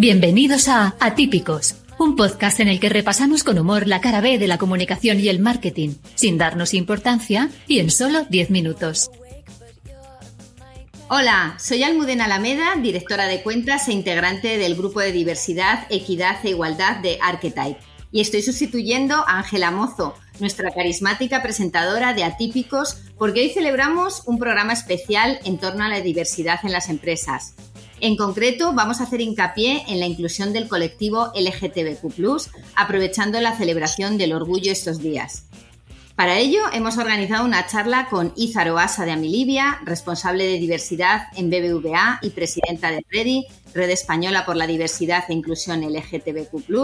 [0.00, 4.48] Bienvenidos a Atípicos, un podcast en el que repasamos con humor la cara B de
[4.48, 9.10] la comunicación y el marketing, sin darnos importancia y en solo 10 minutos.
[11.10, 16.48] Hola, soy Almudena Alameda, directora de cuentas e integrante del grupo de diversidad, equidad e
[16.48, 17.76] igualdad de Archetype.
[18.10, 24.38] Y estoy sustituyendo a Ángela Mozo, nuestra carismática presentadora de Atípicos, porque hoy celebramos un
[24.38, 27.54] programa especial en torno a la diversidad en las empresas.
[28.02, 34.16] En concreto, vamos a hacer hincapié en la inclusión del colectivo LGTBQ, aprovechando la celebración
[34.16, 35.44] del orgullo estos días.
[36.16, 41.50] Para ello, hemos organizado una charla con Izaro Asa de Amilibia, responsable de diversidad en
[41.50, 46.80] BBVA y presidenta de REDI, Red Española por la Diversidad e Inclusión LGTBQ,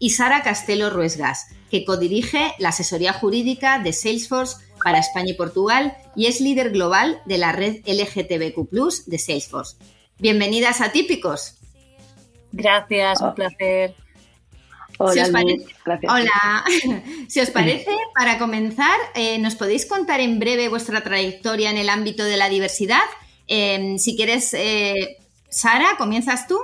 [0.00, 5.96] y Sara Castelo Ruesgas, que codirige la asesoría jurídica de Salesforce para España y Portugal
[6.16, 9.76] y es líder global de la red LGTBQ de Salesforce.
[10.20, 11.54] Bienvenidas a Típicos.
[12.50, 13.94] Gracias, un placer.
[14.98, 16.64] Hola, si os parece, Hola.
[17.28, 21.88] si os parece, para comenzar, eh, ¿nos podéis contar en breve vuestra trayectoria en el
[21.88, 23.04] ámbito de la diversidad?
[23.46, 26.58] Em, si quieres, eh, Sara, ¿comienzas tú?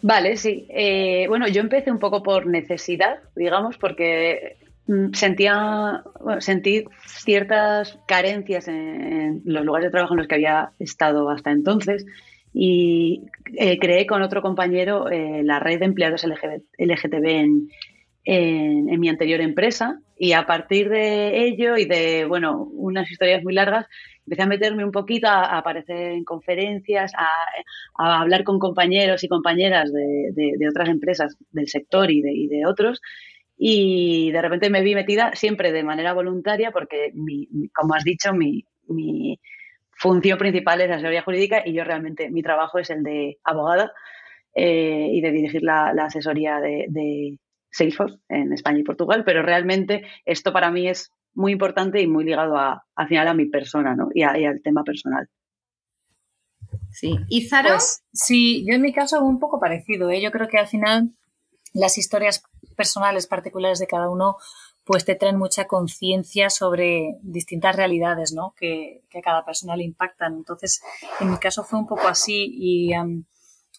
[0.00, 0.66] Vale, sí.
[0.70, 4.56] Eh, bueno, yo empecé un poco por necesidad, digamos, porque
[4.88, 6.02] mm, sentía,
[6.40, 12.04] sentí ciertas carencias en, los lugares de trabajo en los que había estado hasta entonces
[12.52, 13.22] y
[13.56, 17.68] eh, creé con otro compañero eh, la red de empleados LGTB en,
[19.00, 23.86] mi anterior empresa y a partir de ello y de, bueno, unas historias muy largas,
[24.26, 29.92] empecé a meterme un poquito, a, aparecer en conferencias, a, hablar con compañeros y compañeras
[29.92, 33.00] de, otras empresas del sector y de otros
[33.58, 37.12] y de repente me vi metida siempre de manera voluntaria porque,
[37.74, 39.38] como has dicho, mi, mi,
[40.00, 43.92] función principal es la asesoría jurídica y yo realmente mi trabajo es el de abogada
[44.54, 47.36] eh, y de dirigir la, asesoría de,
[47.70, 52.24] Salesforce en España y Portugal, pero realmente esto para mí es muy importante y muy
[52.24, 54.08] ligado a, al final a mi persona ¿no?
[54.14, 55.28] y, al tema personal.
[56.90, 57.18] Sí.
[57.28, 57.70] ¿Y Zara?
[57.70, 60.10] Pues, sí, yo en mi caso un poco parecido.
[60.10, 60.22] ¿eh?
[60.22, 61.10] Yo creo que al final
[61.74, 62.42] las historias
[62.76, 64.36] personales particulares de cada uno
[64.84, 68.54] pues te traen mucha conciencia sobre distintas realidades ¿no?
[68.58, 70.34] que, a cada persona le impactan.
[70.34, 70.80] Entonces,
[71.20, 72.92] en mi caso fue un poco así y,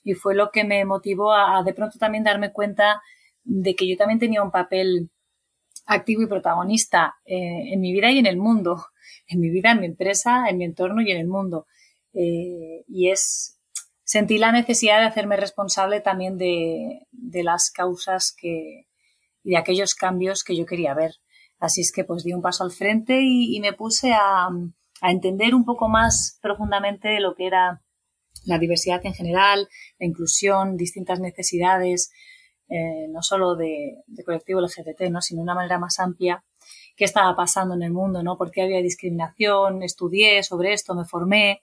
[0.04, 3.02] y fue lo que me motivó a, de pronto también darme cuenta
[3.44, 5.10] de que yo también tenía un papel
[5.88, 8.86] activo y protagonista eh, en mi vida y en el mundo,
[9.28, 11.66] en mi vida, en mi empresa, en mi entorno y en el mundo.
[12.14, 13.59] Eh, y es,
[14.10, 18.88] sentí la necesidad de hacerme responsable también de, de las causas que,
[19.44, 21.12] y de aquellos cambios que yo quería ver.
[21.60, 24.48] Así es que pues di un paso al frente y, me puse a,
[25.02, 27.84] a, entender un poco más profundamente lo que era
[28.46, 32.10] la diversidad en general, la inclusión, distintas necesidades,
[32.68, 35.22] eh, no solo de, de, colectivo LGBT, ¿no?
[35.22, 36.44] sino de una manera más amplia,
[36.96, 38.40] qué estaba pasando en el mundo, ¿no?
[38.40, 41.62] por qué había discriminación, estudié sobre esto, me formé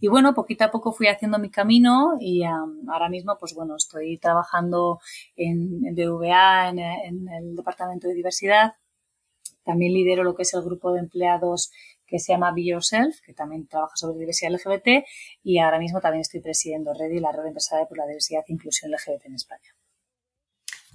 [0.00, 4.18] y bueno, poquito a poco fui haciendo mi camino y ahora mismo, pues bueno, estoy
[4.18, 5.00] trabajando
[5.36, 6.78] en, en BVA, en,
[7.28, 8.74] el Departamento de Diversidad.
[9.64, 11.72] También lidero lo que es el grupo de empleados
[12.06, 15.06] que se llama Be Yourself, que también trabaja sobre diversidad LGBT.
[15.42, 18.92] Y ahora mismo también estoy presidiendo Ready, la red empresarial por la diversidad e inclusión
[18.92, 19.74] LGBT en España.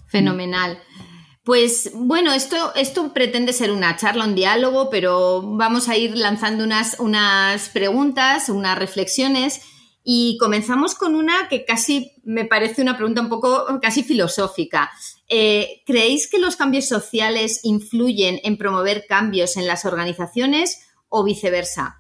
[0.07, 0.77] Fenomenal.
[1.49, 6.63] Pues bueno, esto, esto pretende ser una charla, un diálogo, pero vamos a ir lanzando
[6.63, 9.59] unas, unas preguntas, unas reflexiones.
[10.03, 14.91] Y comenzamos con una que casi me parece una pregunta un poco casi filosófica.
[15.27, 21.95] Eh, ¿Creéis que los cambios sociales influyen en promover cambios en las organizaciones o viceversa?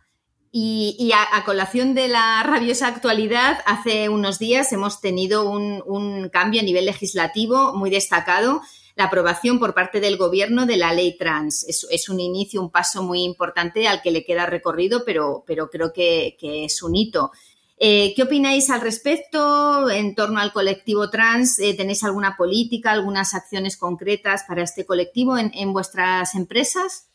[0.51, 6.61] Y, a, colación de la rabiosa actualidad, hace unos días hemos tenido un, un cambio
[6.61, 8.61] a nivel legislativo muy destacado
[8.99, 11.63] la aprobación por parte del Gobierno de la ley trans.
[11.63, 15.93] Es, un inicio, un paso muy importante al que le queda recorrido, pero, pero creo
[15.93, 17.31] que, es un hito.
[17.77, 21.59] Eh, ¿Qué opináis al respecto en torno al colectivo trans?
[21.59, 27.07] Eh, ¿Tenéis alguna política, algunas acciones concretas para este colectivo en, vuestras empresas?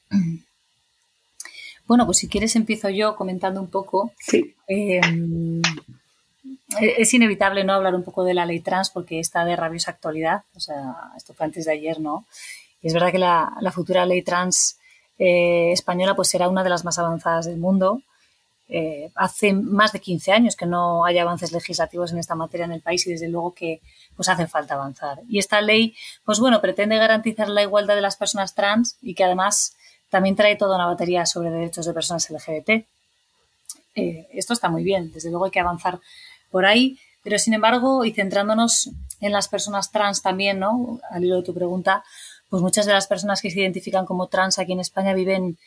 [1.87, 4.11] Bueno, pues si quieres empiezo yo comentando un poco.
[4.21, 4.55] Sí.
[4.69, 5.61] Em,
[6.81, 10.43] es inevitable no hablar un poco de la ley trans porque está de rabiosa actualidad.
[10.55, 12.27] O sea, esto fue antes de ayer, ¿no?
[12.83, 14.79] Es verdad que la, futura ley trans
[15.19, 18.03] eh, española pues será una de las más avanzadas del mundo.
[18.69, 22.73] Eh, hace más de 15 años que no hay avances legislativos en esta materia en
[22.73, 23.81] el país y desde luego que
[24.17, 25.21] pues hace falta avanzar.
[25.29, 25.95] Y esta ley,
[26.25, 29.77] pues bueno, pretende garantizar la igualdad de las personas trans y que además
[30.11, 32.87] también trae toda una batería sobre derechos de personas LGBT.
[33.97, 36.01] Eh, esto está muy bien, desde luego hay que avanzar
[36.55, 38.91] por ahí, Pero sin embargo, y centrándonos
[39.21, 41.01] en las personas trans también, ¿no?
[41.11, 42.05] Al hilo de tu pregunta,
[42.49, 45.59] pues muchas de las personas que se identifican como trans aquí en España viven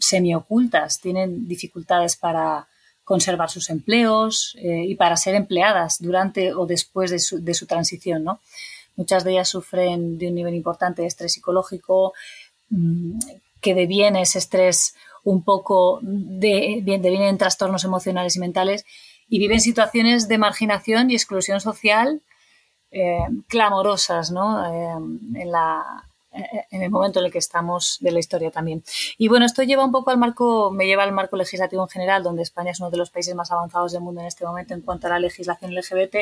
[0.00, 2.66] semiocultas, tienen dificultades para
[3.04, 7.66] conservar sus empleos eh, y para ser empleadas durante o después de su, de su
[7.66, 8.40] transición, ¿no?
[8.96, 12.14] Muchas de ellas sufren de un nivel importante de estrés psicológico,
[12.70, 13.20] mm,
[13.60, 18.84] que deviene ese estrés un poco de, deviene en trastornos emocionales y mentales
[19.32, 22.20] y viven situaciones de marginación y exclusión social
[22.90, 24.62] eh, clamorosas ¿no?
[24.66, 26.04] Eh, en, la,
[26.70, 28.84] en el momento en el que estamos de la historia también.
[29.16, 32.22] Y bueno, esto lleva un poco al marco, me lleva al marco legislativo en general,
[32.22, 34.82] donde España es uno de los países más avanzados del mundo en este momento en
[34.82, 36.16] cuanto a la legislación LGBT,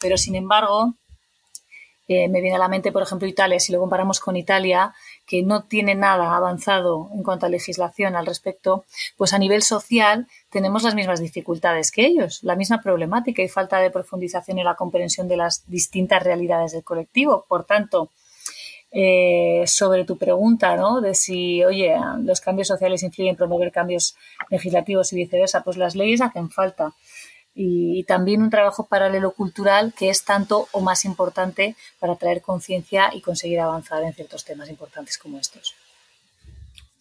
[0.00, 0.94] pero sin embargo,
[2.08, 4.92] eh, me viene a la mente, por ejemplo, Italia, si lo comparamos con Italia,
[5.26, 8.84] que no tiene nada avanzado en cuanto a legislación al respecto,
[9.16, 13.78] pues a nivel social tenemos las mismas dificultades que ellos, la misma problemática y falta
[13.78, 17.44] de profundización en la comprensión de las distintas realidades del colectivo.
[17.48, 18.10] Por tanto,
[18.94, 21.00] eh, sobre tu pregunta, ¿no?
[21.00, 24.16] De si, oye, los cambios sociales influyen en promover cambios
[24.50, 26.92] legislativos y viceversa, pues las leyes hacen falta
[27.54, 33.10] y también un trabajo paralelo cultural que es tanto o más importante para traer conciencia
[33.14, 35.74] y conseguir avanzar en ciertos temas importantes como estos.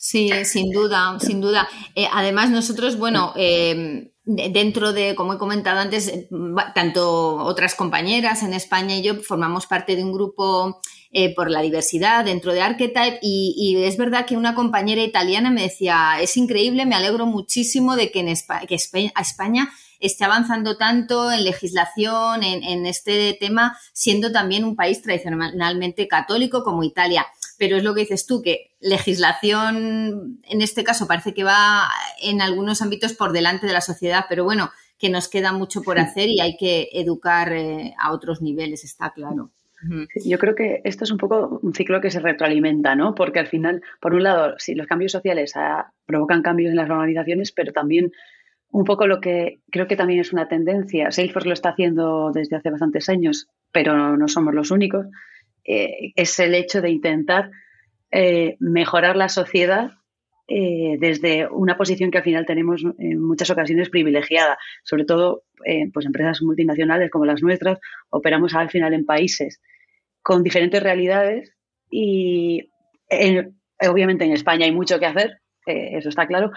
[0.04, 1.70] Sí, sin duda, sin duda.
[1.94, 6.28] Eh, además, nosotros, bueno, eh, dentro de, como he comentado antes, eh,
[6.74, 10.82] tanto otras compañeras en España y yo formamos parte de un grupo
[11.36, 16.14] por la diversidad dentro de Archetype y, es verdad que una compañera italiana me decía,
[16.20, 18.34] es increíble, me alegro muchísimo de que, en
[18.68, 19.70] que España
[20.02, 26.84] esté avanzando tanto en legislación, en, este tema, siendo también un país tradicionalmente católico como
[26.84, 27.26] Italia
[27.62, 31.88] pero es lo que dices tú, que legislación en este caso parece que va
[32.20, 36.00] en algunos ámbitos por delante de la sociedad, pero bueno, que nos queda mucho por
[36.00, 39.52] hacer y hay que educar eh, a otros niveles, está claro.
[40.26, 43.14] Yo creo que esto es un poco un ciclo que se retroalimenta, ¿no?
[43.14, 46.90] Porque al final, por un lado, sí, los cambios sociales ah, provocan cambios en las
[46.90, 48.12] organizaciones, pero también
[48.72, 51.12] un poco lo que creo que también es una tendencia.
[51.12, 55.06] Salesforce lo está haciendo desde hace bastantes años, pero no somos los únicos.
[55.64, 57.52] Eh, es el hecho de intentar
[58.12, 59.92] eh, mejorar la sociedad
[60.48, 65.44] eh, desde una posición que al final tenemos en muchas ocasiones privilegiada, sobre todo
[65.94, 67.78] pues empresas multinacionales como las nuestras,
[68.10, 69.62] operamos al final en países
[70.24, 71.56] con diferentes realidades
[71.90, 72.70] y
[73.80, 76.52] obviamente en España hay mucho que hacer, eso está claro,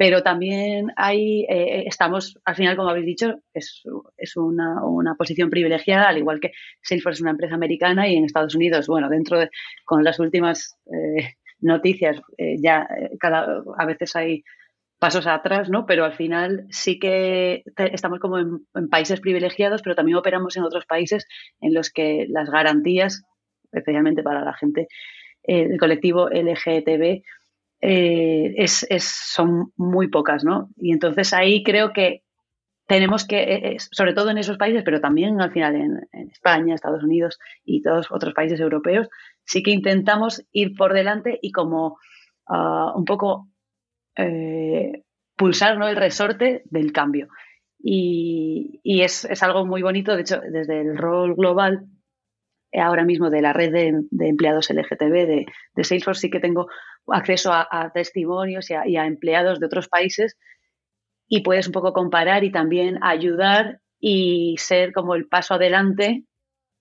[0.00, 3.82] pero también hay, eh, estamos, al final, como habéis dicho, es,
[4.16, 8.24] es una, una, posición privilegiada, al igual que Salesforce es una empresa americana y en
[8.24, 9.50] Estados Unidos, bueno, dentro de,
[9.84, 12.88] con las últimas eh, noticias, eh, ya
[13.18, 14.42] cada, a veces hay
[14.98, 15.84] pasos atrás, ¿no?
[15.84, 20.62] Pero al final sí que estamos como en, en, países privilegiados, pero también operamos en
[20.62, 21.26] otros países
[21.60, 23.22] en los que las garantías,
[23.70, 24.88] especialmente para la gente,
[25.42, 27.20] el colectivo LGTB,
[27.80, 30.70] eh, es, son muy pocas, ¿no?
[30.76, 32.22] Y entonces ahí creo que
[32.86, 37.04] tenemos que, eh, sobre todo en esos países, pero también al final en, España, Estados
[37.04, 39.08] Unidos y todos otros países europeos,
[39.44, 41.98] sí que intentamos ir por delante y como
[42.48, 43.48] ah, un poco
[44.16, 45.04] eh,
[45.36, 45.88] pulsar ¿no?
[45.88, 47.28] el resorte del cambio.
[47.82, 51.86] Y, es, algo muy bonito, de hecho, desde el rol global
[52.74, 56.68] ahora mismo de la red de, empleados LGTB de, Salesforce sí que tengo
[57.12, 60.36] acceso a, testimonios y a, empleados de otros países
[61.28, 66.24] y puedes un poco comparar y también ayudar y ser como el paso adelante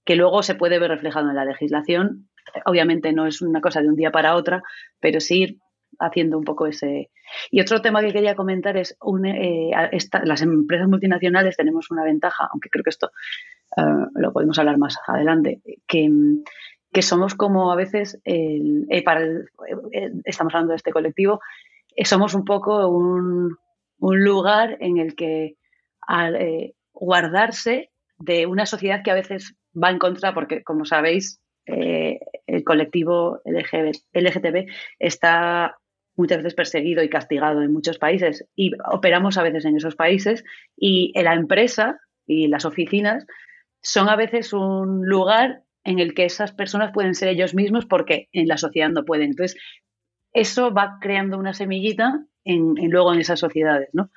[0.06, 2.30] que luego se puede ver reflejado en la legislación.
[2.66, 4.64] Obviamente no es una cosa de un día para otra,
[5.00, 5.58] pero sí ir
[6.00, 7.12] haciendo un poco ese.
[7.52, 9.72] Y otro tema que quería comentar es un, eh,
[10.24, 13.12] las empresas multinacionales tenemos una ventaja, aunque creo que esto
[13.78, 13.82] eh,
[14.16, 16.10] lo podemos hablar más adelante, que,
[17.02, 19.22] somos como a veces, el, eh, para
[20.26, 21.40] estamos hablando de este colectivo,
[22.04, 23.58] somos un poco un,
[24.00, 25.56] lugar en el que
[26.02, 32.64] al guardarse de una sociedad que a veces va en contra, porque como sabéis, el
[32.64, 34.68] colectivo LGTB
[35.00, 35.76] está
[36.20, 40.44] muchas veces perseguido y castigado en muchos países y operamos a veces en esos países
[40.76, 43.26] y la empresa y las oficinas
[43.82, 48.30] son a veces un lugar en el que esas personas pueden ser ellos mismos porque
[48.32, 49.32] en la sociedad no pueden.
[49.32, 49.60] Entonces,
[50.34, 54.10] eso va creando una semillita en, luego en esas sociedades, ¿no?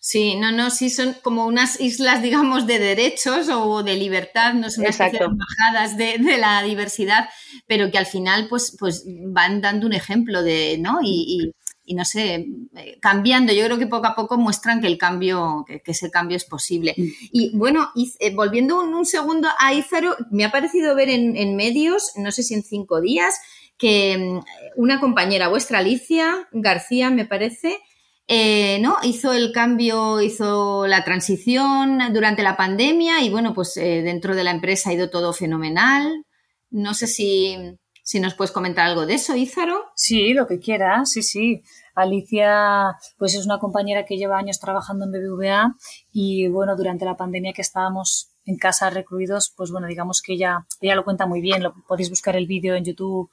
[0.00, 4.70] Sí, no, no, sí son como unas islas, digamos, de derechos o de libertad, no
[4.70, 7.28] son unas embajadas de, la diversidad,
[7.66, 11.00] pero que al final pues, pues van dando un ejemplo de, ¿no?
[11.02, 11.52] Y, y
[11.94, 13.52] no sé, eh, cambiando.
[13.52, 16.94] Yo creo que poco a poco muestran que el cambio, que, ese cambio es posible.
[16.96, 17.08] Mm.
[17.32, 22.32] Y bueno, eh, volviendo un, segundo a Ízaro, me ha parecido ver en, medios, no
[22.32, 23.34] sé si en cinco días,
[23.78, 27.78] que mm, una compañera vuestra, Alicia García, me parece,
[28.26, 28.96] eh, ¿no?
[29.02, 34.50] Hizo el cambio, hizo la transición durante la pandemia y bueno, pues dentro de la
[34.50, 36.24] empresa ha ido todo fenomenal.
[36.70, 37.56] No sé si,
[38.06, 39.86] si nos puedes comentar algo de eso, Ízaro.
[39.96, 41.64] Sí, lo que quieras, sí, sí.
[41.96, 45.74] Alicia, pues es una compañera que lleva años trabajando en BBVA
[46.12, 50.68] y bueno, durante la pandemia que estábamos en casa recluidos, pues bueno, digamos que ella,
[50.80, 53.28] ella lo cuenta muy bien, lo podéis buscar el vídeo en YouTube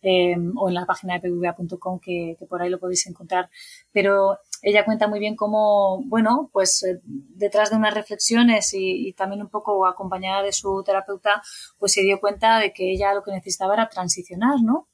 [0.00, 3.50] em, o en la página de bbva.com que, que, por ahí lo podéis encontrar.
[3.92, 9.42] Pero ella cuenta muy bien cómo, bueno, pues eh, detrás de unas reflexiones y, también
[9.42, 11.42] un poco acompañada de su terapeuta,
[11.78, 14.88] pues se dio cuenta de que ella lo que necesitaba era transicionar, ¿no?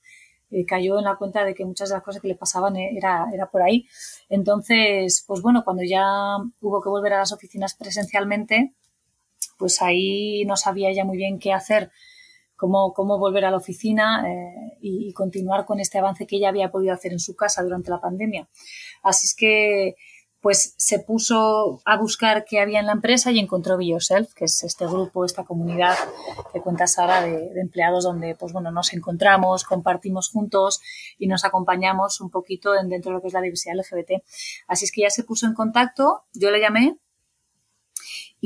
[0.51, 2.93] Eh, cayó en la cuenta de que muchas de las cosas que le pasaban eh,
[2.97, 3.89] era, era por ahí.
[4.29, 6.05] Entonces, pues bueno, cuando ya
[6.61, 8.75] hubo que volver a las oficinas presencialmente,
[9.59, 11.91] pues ahí no sabía ella muy bien qué hacer
[12.57, 16.71] cómo, cómo volver a la oficina eh, y, continuar con este avance que ella había
[16.71, 18.49] podido hacer en su casa durante la pandemia.
[19.03, 19.95] Así es que
[20.41, 24.45] pues se puso a buscar qué había en la empresa y encontró Be Yourself, que
[24.45, 25.97] es este grupo, esta comunidad
[26.53, 30.83] que cuenta Sara de, de, empleados donde pues bueno, nos encontramos, compartimos juntos
[31.19, 34.23] y nos acompañamos un poquito dentro de lo que es la diversidad LGBT.
[34.69, 36.99] Así es que ya se puso en contacto, yo le llamé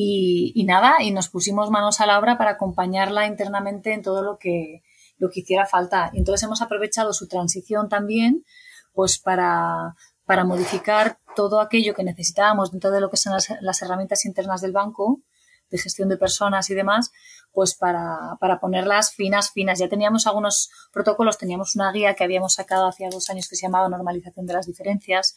[0.01, 4.39] y, nada, y nos pusimos manos a la obra para acompañarla internamente en todo lo
[4.39, 4.85] que,
[5.17, 6.13] lo que hiciera falta.
[6.13, 8.45] Y entonces hemos aprovechado su transición también,
[8.93, 13.83] pues para, para modificar todo aquello que necesitábamos dentro de lo que son las, las
[13.83, 15.21] herramientas internas del banco,
[15.69, 17.11] de gestión de personas y demás,
[17.51, 19.81] pues para, para, ponerlas finas, finas.
[19.81, 23.67] Ya teníamos algunos protocolos, teníamos una guía que habíamos sacado hacía dos años que se
[23.67, 25.35] llamaba Normalización de las Diferencias,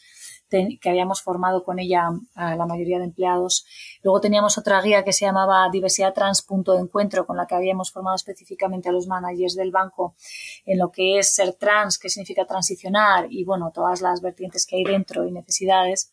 [0.52, 3.66] que habíamos formado con ella a la mayoría de empleados.
[4.04, 7.56] Luego teníamos otra guía que se llamaba Diversidad Trans Punto de Encuentro, con la que
[7.56, 10.16] habíamos formado específicamente a los managers del banco
[10.66, 14.76] en lo que es ser trans, qué significa transicionar y, bueno, todas las vertientes que
[14.76, 16.12] hay dentro y necesidades.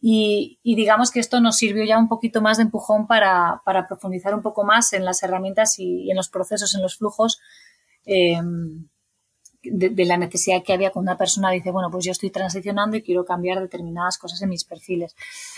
[0.00, 4.42] Y, digamos que esto nos sirvió ya un poquito más de empujón para, profundizar un
[4.42, 7.40] poco más en las herramientas y, en los procesos, en los flujos.
[8.04, 8.40] Eh,
[9.72, 13.02] de, la necesidad que había cuando una persona dice, bueno, pues yo estoy transicionando y
[13.02, 15.14] quiero cambiar determinadas cosas en mis perfiles.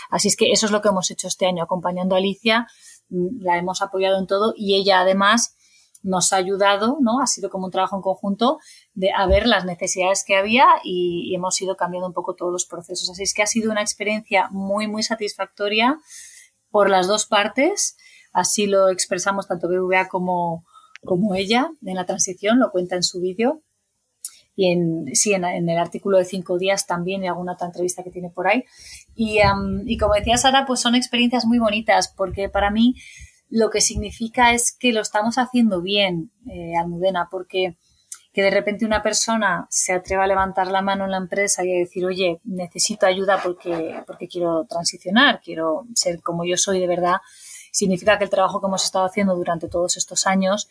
[0.09, 2.67] Así es que eso es lo que hemos hecho este año, acompañando a Alicia,
[3.09, 5.55] mm, la hemos apoyado en todo y ella además
[6.01, 7.21] nos ha ayudado, ¿no?
[7.21, 8.59] Ha sido como un trabajo en conjunto
[8.93, 12.65] de a ver las necesidades que había y, hemos ido cambiando un poco todos los
[12.65, 13.09] procesos.
[13.09, 15.99] Así es que ha sido una experiencia muy, muy satisfactoria
[16.69, 17.97] por las dos partes.
[18.31, 20.65] Así lo expresamos tanto BVA como,
[21.03, 23.61] como ella en la transición, lo cuenta en su vídeo
[24.59, 28.11] y en, sí, en, el artículo de cinco días también y alguna otra entrevista que
[28.11, 28.65] tiene por ahí.
[29.15, 29.39] Y,
[29.85, 32.95] y como decía Sara, pues son experiencias muy bonitas porque para mí
[33.49, 37.77] lo que significa es que lo estamos haciendo bien, eh, Almudena, porque
[38.33, 41.73] que de repente una persona se atreva a levantar la mano en la empresa y
[41.73, 46.87] a decir, oye, necesito ayuda porque, porque quiero transicionar, quiero ser como yo soy de
[46.87, 47.15] verdad,
[47.71, 50.67] significa que el trabajo que hemos estado haciendo durante todos estos años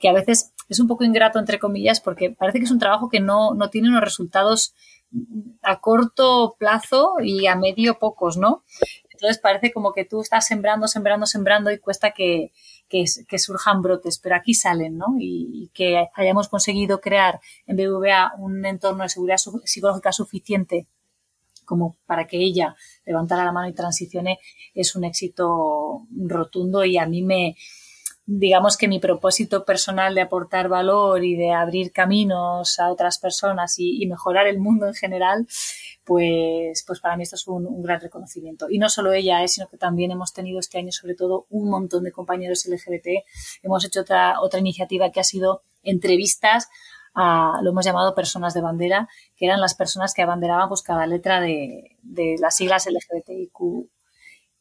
[0.00, 3.08] que a veces es un poco ingrato, entre comillas, porque parece que es un trabajo
[3.08, 4.74] que no, no tiene unos resultados
[5.62, 8.64] a corto plazo y a medio pocos, ¿no?
[9.10, 12.52] Entonces parece como que tú estás sembrando, sembrando, sembrando y cuesta que,
[12.88, 15.16] que, surjan brotes, pero aquí salen, ¿no?
[15.18, 20.86] Y, que hayamos conseguido crear en BBVA un entorno de seguridad psicológica suficiente
[21.64, 24.38] como para que ella levantara la mano y transicione
[24.74, 27.56] es un éxito rotundo y a mí me,
[28.30, 33.76] digamos que mi propósito personal de aportar valor y de abrir caminos a otras personas
[33.78, 35.46] y, mejorar el mundo en general,
[36.04, 38.66] pues, pues para mí esto es un, gran reconocimiento.
[38.68, 41.70] Y no solo ella, eh, sino que también hemos tenido este año sobre todo un
[41.70, 43.24] montón de compañeros LGBT.
[43.62, 46.68] Hemos hecho otra, otra iniciativa que ha sido entrevistas
[47.14, 51.06] a, lo hemos llamado personas de bandera, que eran las personas que abanderaban pues cada
[51.06, 53.88] letra de, de las siglas LGBTIQ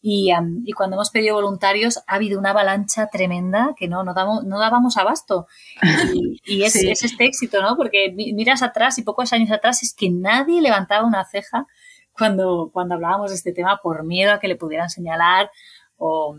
[0.09, 0.31] y,
[0.63, 4.57] y, cuando hemos pedido voluntarios ha habido una avalancha tremenda que no, no, damos, no
[4.57, 5.47] dábamos abasto.
[6.45, 7.75] Y, es, es, este éxito, ¿no?
[7.75, 11.67] Porque miras atrás y pocos años atrás es que nadie levantaba una ceja
[12.13, 15.51] cuando, cuando hablábamos de este tema por miedo a que le pudieran señalar
[15.97, 16.37] o,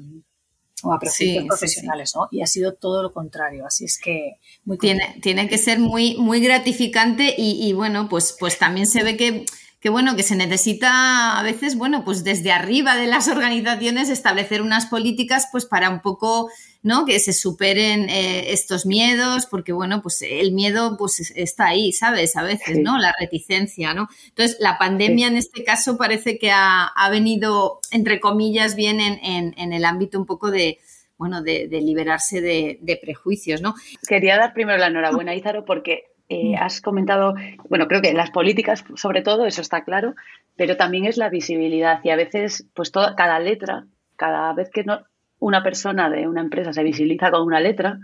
[0.83, 2.29] o a prejuicios profesionales, ¿no?
[2.31, 6.17] Y ha sido todo lo contrario, así es que muy tiene, tiene que ser muy,
[6.17, 9.45] muy gratificante y, y, bueno, pues, pues también se ve que
[9.81, 14.63] que bueno, que se necesita a veces, bueno, pues desde arriba de las organizaciones establecer
[14.63, 16.51] unas políticas pues para un poco,
[16.83, 17.07] ¿no?
[17.07, 22.37] Que se superen eh, estos miedos, porque bueno, pues el miedo pues está ahí, ¿sabes?
[22.37, 22.99] A veces, ¿no?
[22.99, 24.09] La reticencia, ¿no?
[24.29, 29.73] Entonces, la pandemia en este caso parece que ha, venido, entre comillas, bien en, en,
[29.73, 30.79] el ámbito un poco de,
[31.17, 33.75] bueno, de, liberarse de, de, prejuicios, ¿no?
[34.07, 36.63] Quería dar primero la enhorabuena, Ízaro, porque eh, mm.
[36.63, 37.35] has comentado,
[37.69, 40.15] bueno, creo que las políticas, sobre todo, eso está claro,
[40.57, 43.85] pero también es la visibilidad y a veces, pues toda, cada letra,
[44.17, 45.01] cada vez que no,
[45.39, 47.99] una persona de una empresa se visibiliza con una letra,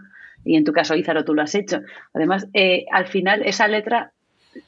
[0.45, 1.81] y en tu caso, Ízaro, tú lo has hecho,
[2.13, 4.13] además, eh, al final esa letra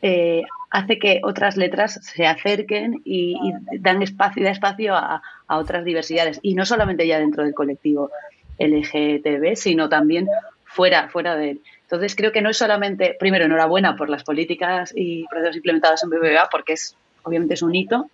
[0.02, 3.38] eh, hace que otras letras se acerquen y,
[3.78, 8.10] dan espacio, da espacio a, a, otras diversidades, y no solamente ya dentro del colectivo
[8.58, 10.28] LGTB, sino también
[10.64, 11.60] fuera, fuera de él.
[11.86, 16.10] Entonces creo que no es solamente, primero, enhorabuena por las políticas y procesos implementados en
[16.10, 18.10] BBVA, porque es obviamente es un hito,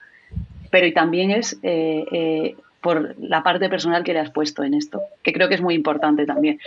[0.71, 4.75] pero y también es eh, eh, por la parte personal que le has puesto en
[4.75, 6.59] esto, que creo que es muy importante también.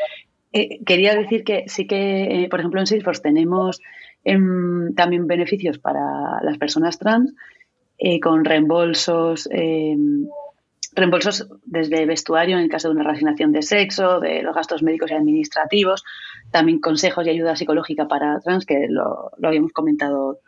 [0.54, 3.82] Eh, quería decir que sí que, por ejemplo, en Salesforce tenemos
[4.24, 7.34] em, también beneficios para las personas trans
[8.22, 10.28] con reembolsos em,
[10.94, 15.16] reembolsos desde vestuario en caso de una reasignación de sexo, de los gastos médicos y
[15.16, 16.04] administrativos,
[16.52, 20.40] también consejos y ayuda psicológica para trans, que lo, habíamos comentado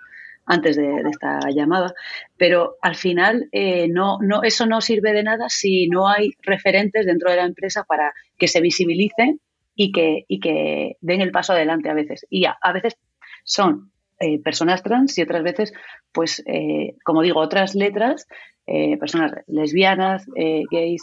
[0.46, 1.94] antes de, esta llamada,
[2.38, 7.06] pero al final eh, no, no, eso no sirve de nada si no hay referentes
[7.06, 9.42] dentro de la empresa para que se visibilicen
[9.78, 12.26] y que, y que den el paso adelante a veces.
[12.30, 12.98] Y a, veces
[13.44, 15.74] son eh, personas trans y otras veces,
[16.12, 18.28] pues, eh, como digo, otras letras
[18.70, 21.02] eh, personas lesbianas, eh, gays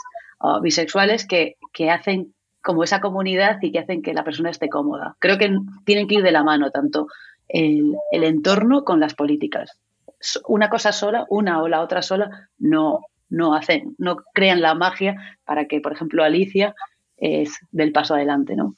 [0.61, 1.57] bisexuales que,
[1.91, 5.17] hacen como esa comunidad y que hacen que la persona esté cómoda.
[5.19, 5.51] Creo que
[5.87, 7.07] tienen que ir de la mano tanto
[7.49, 9.79] el, entorno con las políticas.
[10.47, 15.17] Una cosa sola, una o la otra sola, no, no hacen, no crean la magia
[15.47, 16.75] para que, por ejemplo, Alicia
[17.17, 18.75] es del paso adelante, ¿no?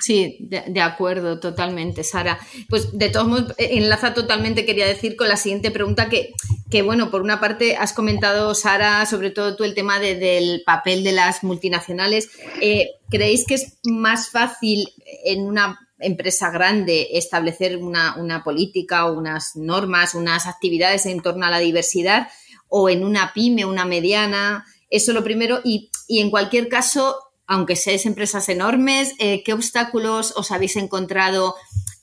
[0.00, 2.38] Sí, de, acuerdo, totalmente, Sara.
[2.68, 6.32] Pues de todos modos, eh, enlaza totalmente, quería decir, con la siguiente pregunta que,
[6.70, 11.02] que bueno, por una parte has comentado, Sara, sobre todo tú el tema del papel
[11.02, 12.30] de las multinacionales.
[12.60, 14.88] Eh, ¿Creéis que es más fácil
[15.24, 21.46] en una empresa grande establecer una, una política o unas normas, unas actividades en torno
[21.46, 22.28] a la diversidad
[22.68, 24.64] o en una pyme, una mediana?
[24.88, 25.60] Eso lo primero.
[25.64, 31.54] Y, y en cualquier caso, aunque seáis empresas enormes, eh, ¿qué obstáculos os habéis encontrado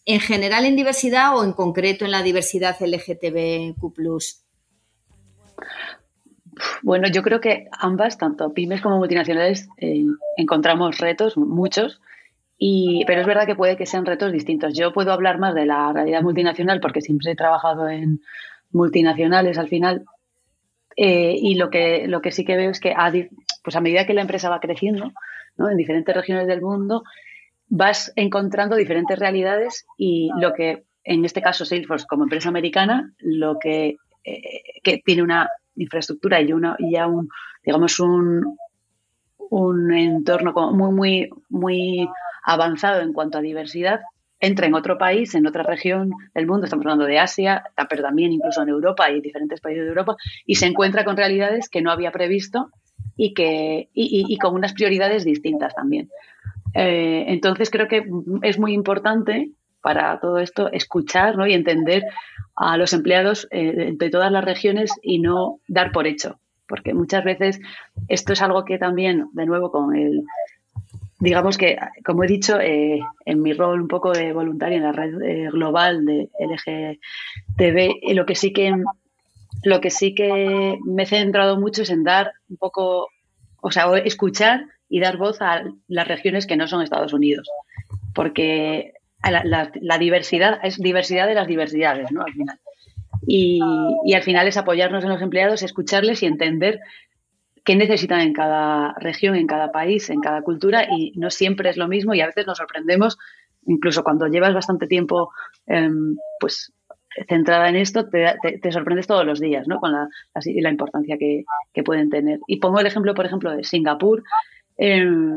[0.05, 3.81] en general en diversidad o en concreto en la diversidad LGTBQ?
[6.83, 10.05] Bueno, yo creo que ambas, tanto pymes como multinacionales, eh,
[10.38, 11.99] encontramos retos, muchos,
[12.59, 14.77] y, pero es verdad que puede que sean retos distintos.
[14.77, 18.21] Yo puedo hablar más de la realidad multinacional porque siempre he trabajado en
[18.69, 20.05] multinacionales al final,
[20.95, 23.12] eh, y lo que, lo que sí que veo es que a,
[23.63, 25.12] pues a medida que la empresa va creciendo,
[25.67, 27.04] en diferentes regiones del mundo,
[27.67, 33.58] vas encontrando diferentes realidades y lo que, en este caso Salesforce como empresa americana, lo
[33.60, 37.30] que, eh, tiene una infraestructura y, una, ya un,
[37.63, 38.58] digamos, un,
[39.38, 42.10] un entorno muy, muy, muy
[42.43, 44.02] avanzado en cuanto a diversidad,
[44.39, 48.32] entra en otro país, en otra región del mundo, estamos hablando de Asia, pero también
[48.32, 51.91] incluso en Europa y diferentes países de Europa, y se encuentra con realidades que no
[51.91, 52.72] había previsto
[53.21, 56.10] y, que, y, con unas prioridades distintas también.
[56.73, 58.05] Eh, entonces creo que
[58.43, 59.51] es muy importante
[59.82, 62.05] para todo esto escuchar y entender
[62.55, 67.25] a los empleados eh, de todas las regiones y no dar por hecho, porque muchas
[67.25, 67.60] veces
[68.08, 70.23] esto es algo que también, de nuevo, con el,
[71.19, 74.93] digamos que, como he dicho, eh, en mi rol un poco de voluntaria en la
[74.93, 78.73] red global de LGTB, lo que sí que
[79.63, 83.10] lo que sí que me he centrado mucho es en dar un poco,
[83.62, 87.50] o sea, escuchar y dar voz a las regiones que no son Estados Unidos.
[88.13, 88.93] Porque
[89.24, 92.24] la, diversidad es diversidad de las diversidades, ¿no?
[92.24, 92.60] Al final.
[93.28, 93.60] Y,
[94.06, 96.80] y, al final es apoyarnos en los empleados, escucharles y entender
[97.63, 101.78] qué necesitan en cada región, en cada país, en cada cultura y no siempre es
[101.78, 103.17] lo mismo y a veces nos sorprendemos,
[103.67, 105.32] incluso cuando llevas bastante tiempo
[105.67, 106.74] em, pues
[107.28, 109.80] centrada en esto, te, sorprendes todos los días, ¿no?
[109.80, 111.45] Con la, la, importancia que,
[111.84, 112.39] pueden tener.
[112.48, 114.24] Y pongo el ejemplo, por ejemplo, de Singapur.
[114.78, 115.36] Em,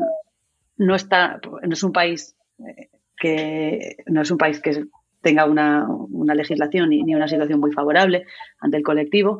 [0.77, 4.85] no está, no es un país eh, que no es un país que
[5.21, 5.87] tenga una,
[6.35, 8.25] legislación ni, una situación muy favorable
[8.59, 9.39] ante el colectivo,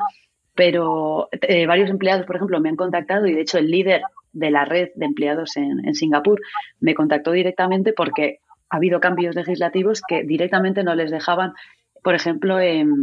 [0.55, 4.51] pero eh, varios empleados, por ejemplo, me han contactado y de hecho el líder de
[4.51, 6.39] la red de empleados en, en Singapur
[6.79, 11.53] me contactó directamente porque ha habido cambios legislativos que directamente no les dejaban
[12.03, 12.93] por ejemplo, em,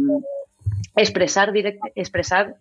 [0.95, 1.51] expresar,
[1.95, 2.55] expresar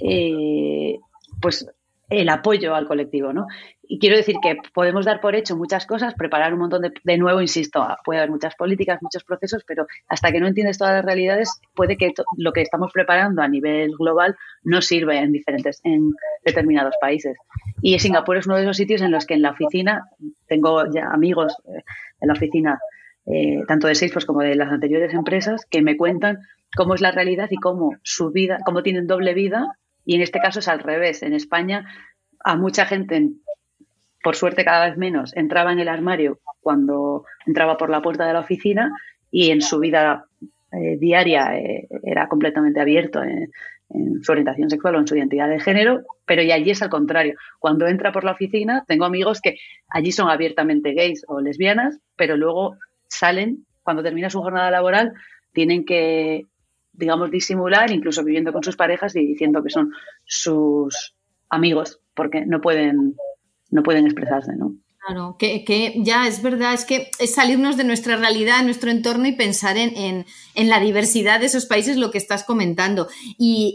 [0.00, 0.98] eh,
[1.40, 1.66] pues
[2.08, 3.46] el apoyo al colectivo, ¿no?
[3.82, 7.18] Y quiero decir que podemos dar por hecho muchas cosas, preparar un montón de, de
[7.18, 11.04] nuevo, insisto, puede haber muchas políticas, muchos procesos, pero hasta que no entiendes todas las
[11.04, 16.12] realidades, puede que lo que estamos preparando a nivel global no sirva en diferentes, en
[16.44, 17.36] determinados países.
[17.80, 20.04] Y Singapur es uno de esos sitios en los que en la oficina,
[20.46, 21.82] tengo amigos eh,
[22.20, 22.78] en la oficina,
[23.26, 26.38] eh, tanto de Salesforce como de las anteriores empresas, que me cuentan
[26.76, 29.66] cómo es la realidad y cómo su vida, cómo tienen doble vida
[30.04, 31.22] y en este caso es al revés.
[31.22, 31.86] En España,
[32.44, 33.30] a mucha gente,
[34.22, 38.32] por suerte cada vez menos, entraba en el armario cuando entraba por la puerta de
[38.32, 38.90] la oficina
[39.30, 40.26] y en su vida
[40.72, 43.50] eh, diaria eh, era completamente abierto en,
[44.22, 47.34] su orientación sexual o en su identidad de género, pero y allí es al contrario.
[47.58, 49.58] Cuando entra por la oficina, tengo amigos que
[49.90, 52.78] allí son abiertamente gays o lesbianas, pero luego
[53.18, 55.12] salen, cuando termina su jornada laboral,
[55.52, 56.46] tienen que
[56.92, 59.92] digamos, disimular, incluso viviendo con sus parejas y diciendo que son
[60.24, 61.14] sus
[61.48, 63.16] amigos, porque no pueden,
[63.70, 64.74] no pueden expresarse, ¿no?
[65.04, 69.32] Claro, que, ya es verdad, es que es salirnos de nuestra realidad, nuestro entorno y
[69.32, 73.08] pensar en, la diversidad de esos países, lo que estás comentando.
[73.36, 73.74] Y,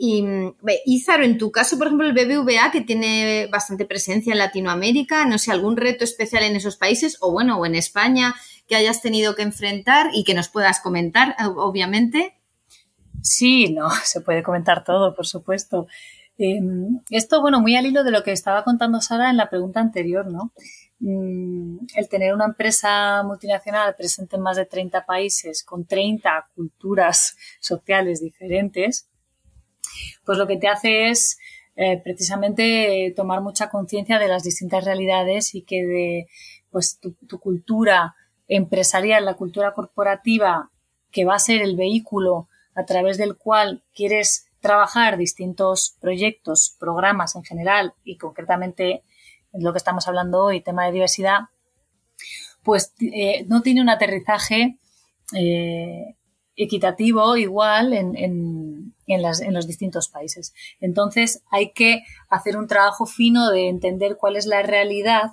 [0.85, 5.25] y Izaro, en tu caso, por ejemplo, el BBVA, que tiene bastante presencia en Latinoamérica,
[5.25, 8.33] no sé, algún reto especial en esos países, o bueno, o en España,
[8.67, 12.37] que hayas tenido que enfrentar y que nos puedas comentar, obviamente.
[13.21, 15.87] Sí, no, se puede comentar todo, por supuesto.
[16.37, 19.79] Em, esto, bueno, muy al hilo de lo que estaba contando Sara en la pregunta
[19.79, 20.51] anterior, ¿no?
[20.99, 27.35] Mm, el tener una empresa multinacional presente en más de 30 países, con 30 culturas
[27.59, 29.07] sociales diferentes,
[30.25, 31.37] pues lo que te hace es
[31.75, 36.27] eh, precisamente tomar mucha conciencia de las distintas realidades y que de
[36.71, 38.15] pues tu, tu cultura
[38.47, 40.71] empresarial, la cultura corporativa,
[41.11, 47.35] que va a ser el vehículo a través del cual quieres trabajar distintos proyectos, programas
[47.35, 49.03] en general y concretamente
[49.53, 51.41] en lo que estamos hablando hoy, tema de diversidad,
[52.63, 54.77] pues eh, no tiene un aterrizaje
[55.33, 56.15] eh,
[56.55, 60.53] equitativo igual en, en, en, los distintos países.
[60.79, 65.31] Entonces hay que hacer un trabajo fino de entender cuál es la realidad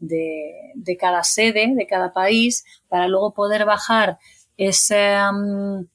[0.00, 4.18] de, de cada sede, de cada país, para luego poder bajar
[4.56, 5.86] ese, mm,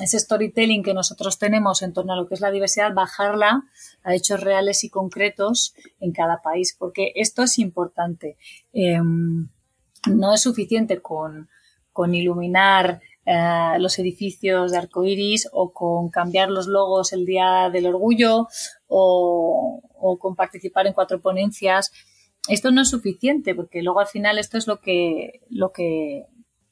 [0.00, 3.64] ese storytelling que nosotros tenemos en torno a lo que es la diversidad, bajarla
[4.02, 8.36] a hechos reales y concretos en cada país, porque esto es importante.
[8.72, 9.48] Em,
[10.10, 11.48] no es suficiente con,
[12.14, 18.48] iluminar eh, los edificios de arcoiris o con cambiar los logos el día del orgullo
[18.88, 19.82] o
[20.18, 21.92] con participar en cuatro ponencias.
[22.48, 26.26] Esto no es suficiente porque luego al final esto es lo que, lo que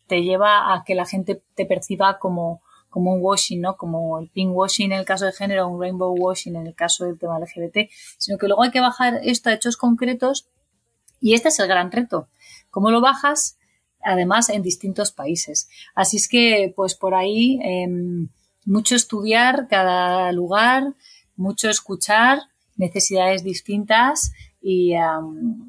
[0.07, 3.77] te lleva a que la gente te perciba como, como un washing, ¿no?
[3.77, 7.05] Como el pink washing en el caso de género, un rainbow washing en el caso
[7.05, 10.49] del tema LGBT, sino que luego hay que bajar esto a hechos concretos
[11.21, 12.29] y este es el gran reto.
[12.71, 13.59] ¿Cómo lo bajas?
[14.03, 15.69] Además, en distintos países.
[15.95, 18.29] Así es que, pues por ahí, em,
[18.65, 20.95] mucho estudiar cada lugar,
[21.37, 22.39] mucho escuchar,
[22.77, 24.95] necesidades distintas y,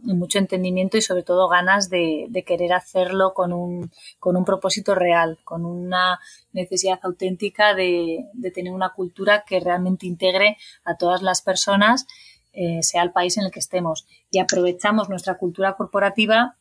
[0.03, 5.39] mucho entendimiento y sobre todo ganas de, querer hacerlo con un, con un propósito real,
[5.43, 6.19] con una
[6.51, 12.07] necesidad auténtica de, tener una cultura que realmente integre a todas las personas,
[12.53, 14.07] eh, sea el país en el que estemos.
[14.31, 16.57] Y aprovechamos nuestra cultura corporativa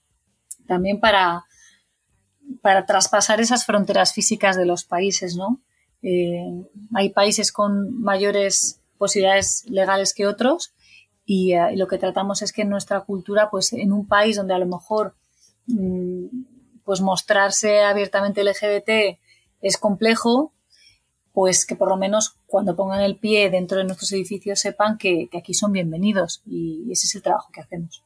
[0.67, 1.45] también para,
[2.61, 5.62] para traspasar esas fronteras físicas de los países, ¿no?
[6.03, 6.45] Eh,
[6.95, 10.75] hay países con mayores posibilidades legales que otros
[11.31, 14.59] y, lo que tratamos es que en nuestra cultura, pues en un país donde a
[14.59, 15.14] lo mejor
[15.67, 16.25] mm,
[16.85, 19.19] pues mostrarse abiertamente LGBT
[19.61, 20.55] es complejo,
[21.35, 25.29] pues que por lo menos cuando pongan el pie dentro de nuestros edificios sepan que,
[25.37, 28.03] aquí son bienvenidos y ese es el trabajo que hacemos.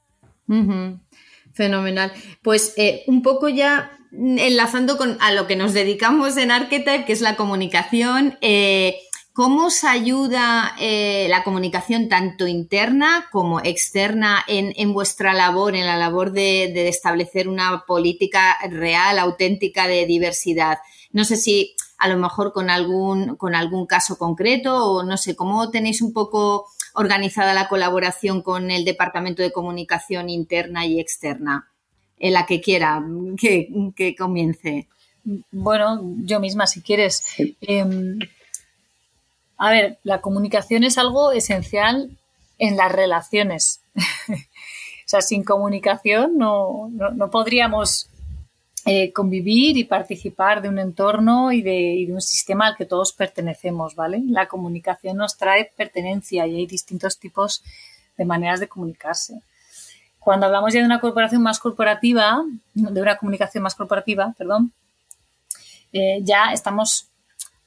[1.53, 2.13] Fenomenal.
[2.43, 7.13] Pues eh, un poco ya enlazando con a lo que nos dedicamos en Archetype, que
[7.13, 8.37] es la comunicación.
[8.41, 8.99] Eh,
[9.35, 15.97] ¿Cómo os ayuda eh, la comunicación tanto interna como externa en, vuestra labor, en la
[15.97, 20.79] labor de, establecer una política real, auténtica de diversidad?
[21.13, 25.35] No sé si a lo mejor con algún, con algún caso concreto o no sé,
[25.35, 31.71] ¿cómo tenéis un poco organizada la colaboración con el Departamento de Comunicación interna y externa?
[32.19, 33.03] En la que quiera
[33.41, 34.89] que, comience.
[35.51, 37.25] Bueno, yo misma, si quieres.
[37.63, 38.19] Em,
[39.59, 42.11] a ver, la comunicación es algo esencial
[42.59, 43.81] en las relaciones.
[44.29, 44.35] o
[45.07, 46.91] sea, sin comunicación no,
[47.31, 48.09] podríamos
[48.87, 53.95] eh, convivir y participar de un entorno y de, un sistema al que todos pertenecemos,
[53.95, 54.23] ¿vale?
[54.27, 57.63] La comunicación nos trae pertenencia y hay distintos tipos
[58.17, 59.41] de maneras de comunicarse.
[60.19, 64.73] Cuando hablamos ya de una corporación más corporativa, de una comunicación más corporativa, perdón,
[65.93, 67.09] eh, ya estamos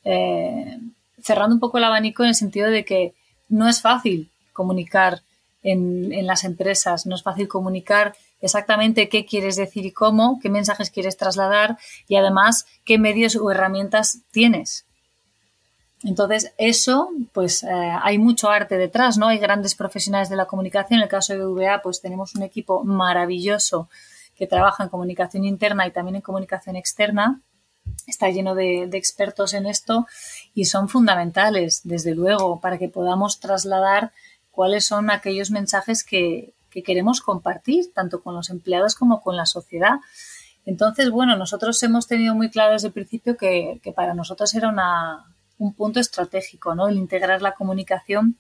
[0.05, 0.79] eh,
[1.25, 3.15] cerrando un poco el abanico en el sentido de que
[3.49, 5.23] no es fácil comunicar
[5.63, 10.91] en, las empresas, no es fácil comunicar exactamente qué quieres decir y cómo, qué mensajes
[10.91, 14.85] quieres trasladar y además qué medios o herramientas tienes.
[16.03, 19.29] Entonces, eso, pues eh, hay mucho arte detrás, ¿no?
[19.29, 20.99] Hay grandes profesionales de la comunicación.
[20.99, 23.89] En el caso de VA, pues tenemos un equipo maravilloso
[24.37, 27.41] que trabaja en comunicación interna y también en comunicación externa.
[28.07, 30.05] Está lleno de expertos en esto
[30.53, 34.11] y son fundamentales, desde luego, para que podamos trasladar
[34.51, 39.45] cuáles son aquellos mensajes que, que queremos compartir, tanto con los empleados como con la
[39.45, 40.01] sociedad.
[40.65, 45.23] Entonces, bueno, nosotros hemos tenido muy claro desde el principio que, para nosotros era una,
[45.57, 46.89] un punto estratégico, ¿no?
[46.89, 48.37] El integrar la comunicación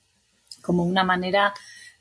[0.61, 1.53] como una manera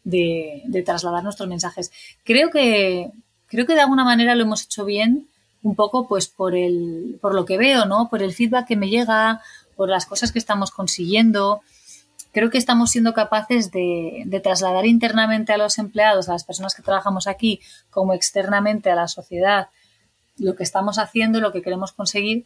[0.02, 1.92] de, trasladar nuestros mensajes.
[2.24, 3.12] Creo que,
[3.46, 5.28] creo que de alguna manera lo hemos hecho bien,
[5.64, 8.08] un poco pues por el, por lo que veo, ¿no?
[8.08, 9.40] Por el feedback que me llega,
[9.74, 11.62] por las cosas que estamos consiguiendo
[12.34, 16.82] creo que estamos siendo capaces de, trasladar internamente a los empleados, a las personas que
[16.82, 19.68] trabajamos aquí, como externamente a la sociedad,
[20.36, 22.44] lo que estamos haciendo, lo que queremos conseguir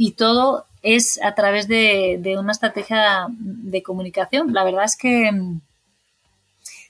[0.00, 4.52] y, todo es a través de, una estrategia de comunicación.
[4.52, 5.28] La verdad es que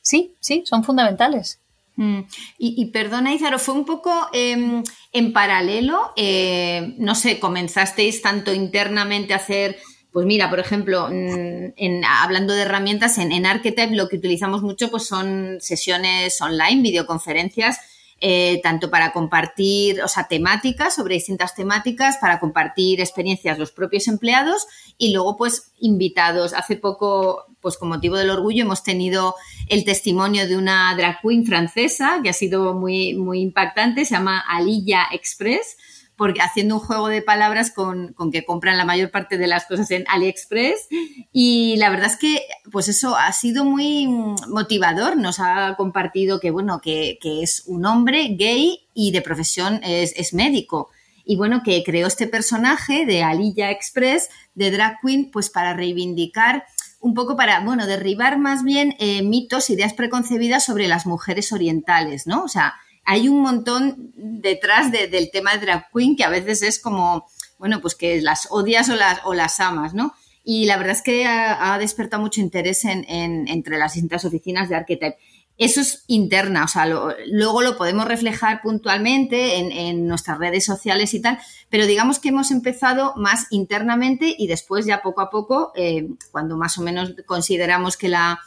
[0.02, 1.58] sí, sí, son fundamentales.
[1.98, 2.20] Mm.
[2.58, 9.32] Y, perdona, Izaro, fue un poco em, en paralelo, eh, no sé, comenzasteis tanto internamente
[9.34, 9.76] a hacer
[10.12, 14.62] pues mira, por ejemplo, mm, en, hablando de herramientas, en, en Archetype lo que utilizamos
[14.62, 17.78] mucho pues son sesiones online, videoconferencias,
[18.20, 24.08] eh, tanto para compartir, o sea, temáticas sobre distintas temáticas, para compartir experiencias los propios
[24.08, 26.52] empleados y luego pues invitados.
[26.52, 29.34] Hace poco, pues con motivo del orgullo, hemos tenido
[29.68, 34.40] el testimonio de una drag queen francesa que ha sido muy, muy impactante, se llama
[34.40, 35.76] Alilla Express
[36.18, 39.88] porque haciendo un juego de palabras con, que compran la mayor parte de las cosas
[39.92, 40.88] en AliExpress.
[41.32, 42.42] Y la verdad es que
[42.72, 44.08] pues eso ha sido muy
[44.48, 50.34] motivador, nos ha compartido que bueno, que, es un hombre gay y de profesión es,
[50.34, 50.90] médico.
[51.24, 56.64] Y bueno, que creó este personaje de Alilla Express, de Drag Queen, pues para reivindicar
[57.00, 62.26] un poco para, bueno, derribar más bien eh, mitos, ideas preconcebidas sobre las mujeres orientales,
[62.26, 62.42] ¿no?
[62.42, 66.78] O sea, hay un montón detrás del tema de drag queen que a veces es
[66.78, 67.26] como,
[67.58, 70.14] bueno, pues que las odias o las, o las amas, ¿no?
[70.44, 73.04] Y la verdad es que ha, despertado mucho interés en,
[73.48, 75.16] entre las distintas oficinas de Archetype.
[75.58, 81.20] Eso es interna, o sea, luego lo podemos reflejar puntualmente en, nuestras redes sociales y
[81.20, 86.08] tal, pero digamos que hemos empezado más internamente y después ya poco a poco, eh,
[86.30, 88.38] cuando más o menos consideramos que la,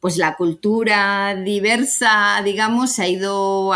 [0.00, 3.72] pues la cultura diversa, digamos, se ha ido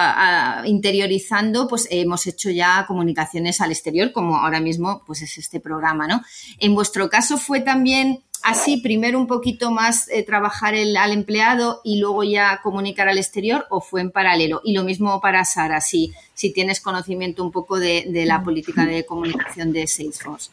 [0.64, 6.06] interiorizando, pues hemos hecho ya comunicaciones al exterior, como ahora mismo pues es este programa,
[6.06, 6.22] ¿no?
[6.58, 11.98] En vuestro caso fue también así, primero un poquito más eh, trabajar al empleado y
[11.98, 14.60] luego ya comunicar al exterior o fue en paralelo.
[14.64, 19.04] Y lo mismo para Sara, si, si tienes conocimiento un poco de, la política de
[19.04, 20.50] comunicación de Salesforce.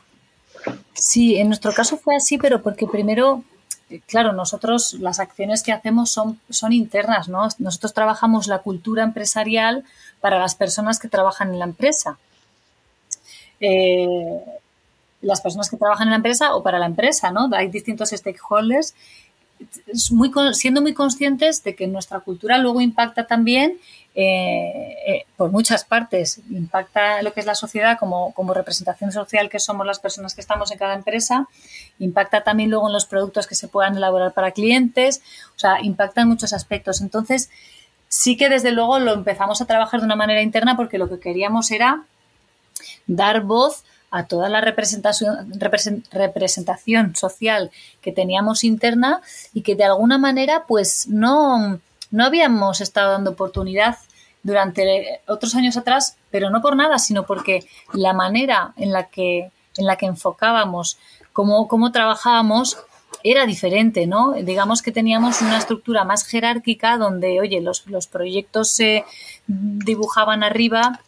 [0.93, 3.43] Sí, en nuestro caso fue así, pero porque primero
[4.06, 7.47] claro, nosotros las acciones que hacemos son, son internas, ¿no?
[7.60, 9.86] Nosotros trabajamos la cultura empresarial
[10.19, 12.17] para las personas que trabajan en la empresa.
[13.60, 14.41] Eh,
[15.21, 17.49] las personas que trabajan en la empresa o para la empresa, ¿no?
[17.53, 18.93] Hay distintos stakeholders
[20.53, 23.80] siendo muy conscientes de que nuestra cultura luego impacta también
[24.13, 26.39] eh, eh, por muchas partes.
[26.49, 30.41] Impacta lo que es la sociedad como, como, representación social que somos las personas que
[30.41, 31.47] estamos en cada empresa.
[31.99, 35.21] Impacta también luego en los productos que se puedan elaborar para clientes.
[35.56, 37.01] O sea, impacta en muchos aspectos.
[37.01, 37.49] Entonces,
[38.08, 41.19] sí que desde luego lo empezamos a trabajar de una manera interna porque lo que
[41.19, 42.03] queríamos era
[43.08, 45.54] dar voz a toda la representación,
[46.12, 49.22] representación social que teníamos interna
[49.54, 51.80] y que de alguna manera pues no,
[52.12, 53.98] no habíamos estado dando oportunidad
[54.43, 59.52] durante otros años atrás, pero no por nada, sino porque la manera en la que,
[59.76, 60.98] en la que enfocábamos,
[61.34, 62.78] cómo, cómo trabajábamos,
[63.24, 64.34] era diferente, ¿no?
[64.34, 69.06] Digamos que teníamos una estructura más jerárquica donde, oye, los, los proyectos se
[69.48, 71.02] dibujaban arriba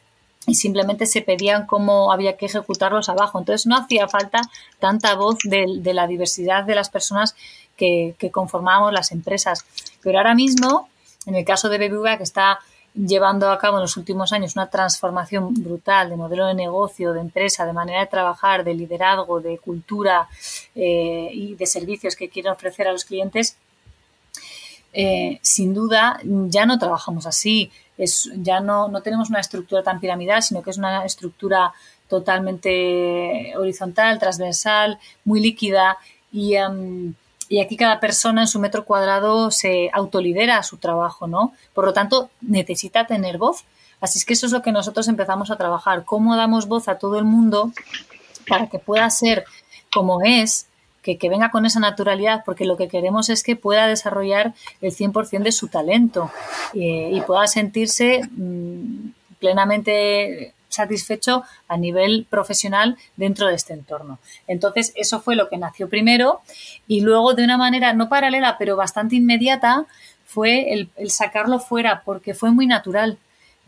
[0.49, 3.39] y simplemente se pedían cómo había que ejecutarlos abajo.
[3.39, 4.41] Entonces no hacía falta
[4.79, 7.35] tanta voz de, la diversidad de las personas
[7.77, 9.65] que, conformábamos las empresas.
[10.01, 10.89] Pero ahora mismo,
[11.25, 12.59] en el caso de BBVA, que está
[12.95, 17.21] llevando a cabo en los últimos años una transformación brutal de modelo de negocio, de
[17.21, 20.27] empresa, de manera de trabajar, de liderazgo, de cultura
[20.73, 23.55] eh, y de servicios que quieren ofrecer a los clientes,
[24.91, 27.71] eh, sin duda ya no trabajamos así.
[27.99, 31.71] Es, ya no, no tenemos una estructura tan piramidal, sino que es una estructura
[32.07, 35.97] totalmente horizontal, transversal, muy líquida
[36.31, 37.13] y, em,
[37.47, 41.53] y aquí cada persona en su metro cuadrado se autolidera su trabajo, ¿no?
[41.73, 43.65] Por lo tanto, necesita tener voz.
[44.01, 46.97] Así es que eso es lo que nosotros empezamos a trabajar, cómo damos voz a
[46.97, 47.71] todo el mundo
[48.47, 49.45] para que pueda ser
[49.91, 50.67] como es,
[51.01, 55.43] que, venga con esa naturalidad, porque lo que queremos es que pueda desarrollar el 100%
[55.43, 56.31] de su talento
[56.73, 59.09] eh, y pueda sentirse mm,
[59.39, 64.19] plenamente satisfecho a nivel profesional dentro de este entorno.
[64.47, 66.41] Entonces, eso fue lo que nació primero
[66.87, 69.87] y luego de una manera no paralela, pero bastante inmediata,
[70.29, 73.17] fue el, sacarlo fuera porque fue muy natural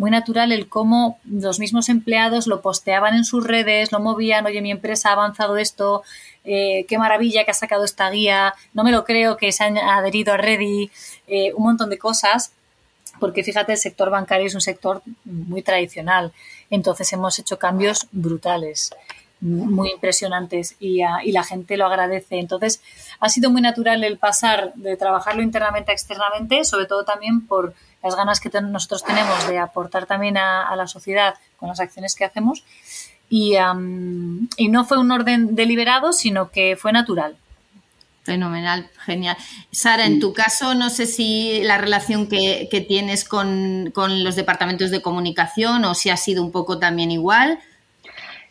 [0.02, 4.60] muy natural el cómo los mismos empleados lo posteaban en sus redes, lo movían, oye,
[4.60, 6.02] mi empresa ha avanzado esto,
[6.44, 9.78] eh, qué maravilla que ha sacado esta guía, no me lo creo que se han
[9.78, 10.90] adherido a Ready,
[11.28, 12.52] eh, un montón de cosas,
[13.20, 16.32] porque fíjate, el sector bancario es un sector muy tradicional.
[16.72, 18.96] Entonces hemos hecho cambios brutales,
[19.40, 22.40] muy impresionantes y, y, la gente lo agradece.
[22.40, 22.82] Entonces
[23.20, 27.76] ha sido muy natural el pasar de trabajarlo internamente a externamente, sobre todo también por
[28.04, 32.26] las ganas que nosotros tenemos de aportar también a, la sociedad con las acciones que
[32.26, 32.64] hacemos.
[33.30, 33.56] Y,
[34.58, 37.38] y no fue un orden deliberado, sino que fue natural.
[38.24, 39.36] Fenomenal, genial.
[39.72, 45.02] Sara, en tu caso, no sé si la relación que, tienes con, los departamentos de
[45.02, 47.58] comunicación o si ha sido un poco también igual.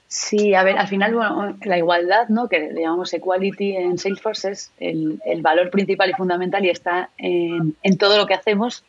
[0.09, 2.49] Sí, a ver, al final, bueno, la igualdad, ¿no?
[2.49, 8.17] Que llamamos equality en Salesforce es el, valor principal y fundamental y está en, todo
[8.17, 8.83] lo que hacemos,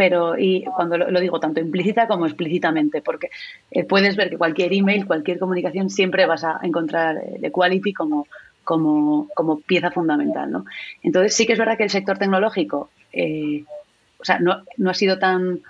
[0.00, 3.28] pero y cuando lo, digo tanto implícita como explícitamente, porque
[3.70, 8.26] eh, puedes ver que cualquier email, cualquier comunicación, siempre vas a encontrar el equality como
[8.64, 10.50] como, como pieza fundamental.
[10.50, 10.64] ¿no?
[11.02, 13.64] Entonces sí que es verdad que el sector tecnológico eh,
[14.18, 15.60] o sea, no, no, ha sido tan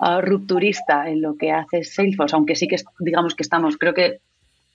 [0.00, 4.18] ah, rupturista en lo que hace Salesforce, aunque sí que digamos que estamos, creo que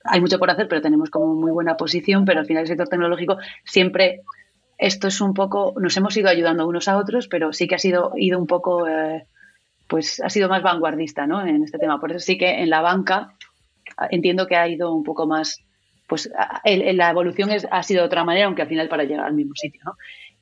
[0.06, 2.88] hay mucho por hacer, pero tenemos como muy buena posición, pero al final el sector
[2.88, 4.21] tecnológico siempre
[4.82, 7.80] esto es un poco, nos hemos ido ayudando unos a otros, pero sí que ha
[7.80, 9.28] sido ido un poco, eh,
[9.88, 11.46] pues ha sido más vanguardista, ¿no?
[11.46, 12.00] En este tema.
[12.00, 13.34] Por eso sí que en la banca
[14.10, 15.63] entiendo que ha ido un poco más
[16.08, 16.30] pues
[16.65, 19.54] la evolución es, ha sido de otra manera, aunque al final para llegar al mismo
[19.56, 19.80] sitio.
[19.86, 19.94] ¿no?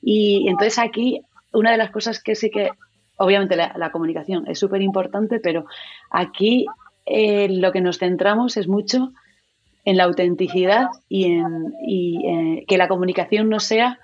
[0.02, 1.20] Y entonces aquí
[1.52, 2.70] una de las cosas que sí que,
[3.18, 5.66] obviamente la, comunicación es súper importante, pero
[6.10, 6.66] aquí
[7.06, 9.12] eh, lo que nos centramos es mucho
[9.84, 14.00] en la autenticidad y en eh, que la comunicación no sea,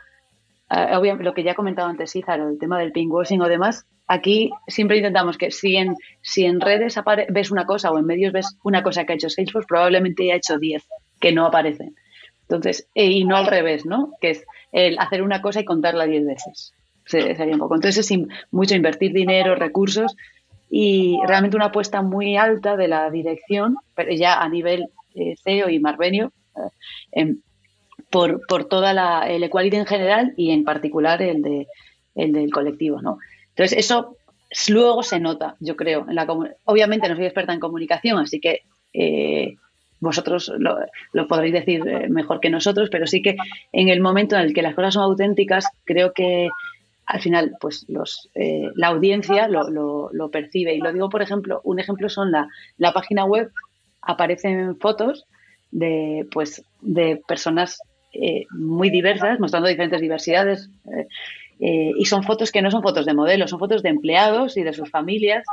[0.71, 3.87] uh, obviamente, lo que ya he comentado antes, Izar, el tema del pinkwashing o demás,
[4.07, 6.99] aquí siempre intentamos que si en, si en redes
[7.29, 10.37] ves una cosa o en medios ves una cosa que ha hecho Salesforce, probablemente haya
[10.37, 10.87] hecho 10
[11.21, 11.95] que no aparecen.
[12.43, 14.13] Entonces, e, y no al revés, ¿no?
[14.21, 16.73] Que es el hacer una cosa y contarla diez veces.
[17.05, 17.77] Sería un poco.
[17.77, 18.19] Entonces, es
[18.51, 20.17] mucho invertir dinero, recursos
[20.69, 25.69] y realmente una apuesta muy alta de la dirección, pero ya a nivel eh, CEO
[25.69, 26.33] y Marvenio,
[27.13, 27.37] eh,
[28.11, 31.67] por, por toda la, el equality en general y en particular el, de,
[32.15, 33.19] el del colectivo, ¿no?
[33.51, 34.17] Entonces, eso
[34.69, 36.07] luego se nota, yo creo.
[36.65, 39.57] Obviamente no soy experta en comunicación, así que eh,
[40.01, 43.37] vosotros lo, podréis decir eh, mejor que nosotros, pero sí que
[43.73, 46.49] en el momento en el que las cosas son auténticas, creo que
[47.07, 49.71] al final, pues los, eh, la audiencia lo,
[50.13, 50.75] lo, percibe.
[50.75, 53.51] Y lo digo, por ejemplo, un ejemplo son la, la página web,
[54.03, 55.25] aparecen fotos
[55.71, 57.81] de, pues, de personas
[58.23, 60.71] eh, muy diversas, mostrando diferentes diversidades.
[61.59, 64.75] y son fotos que no son fotos de modelos, son fotos de empleados y de
[64.75, 65.45] sus familias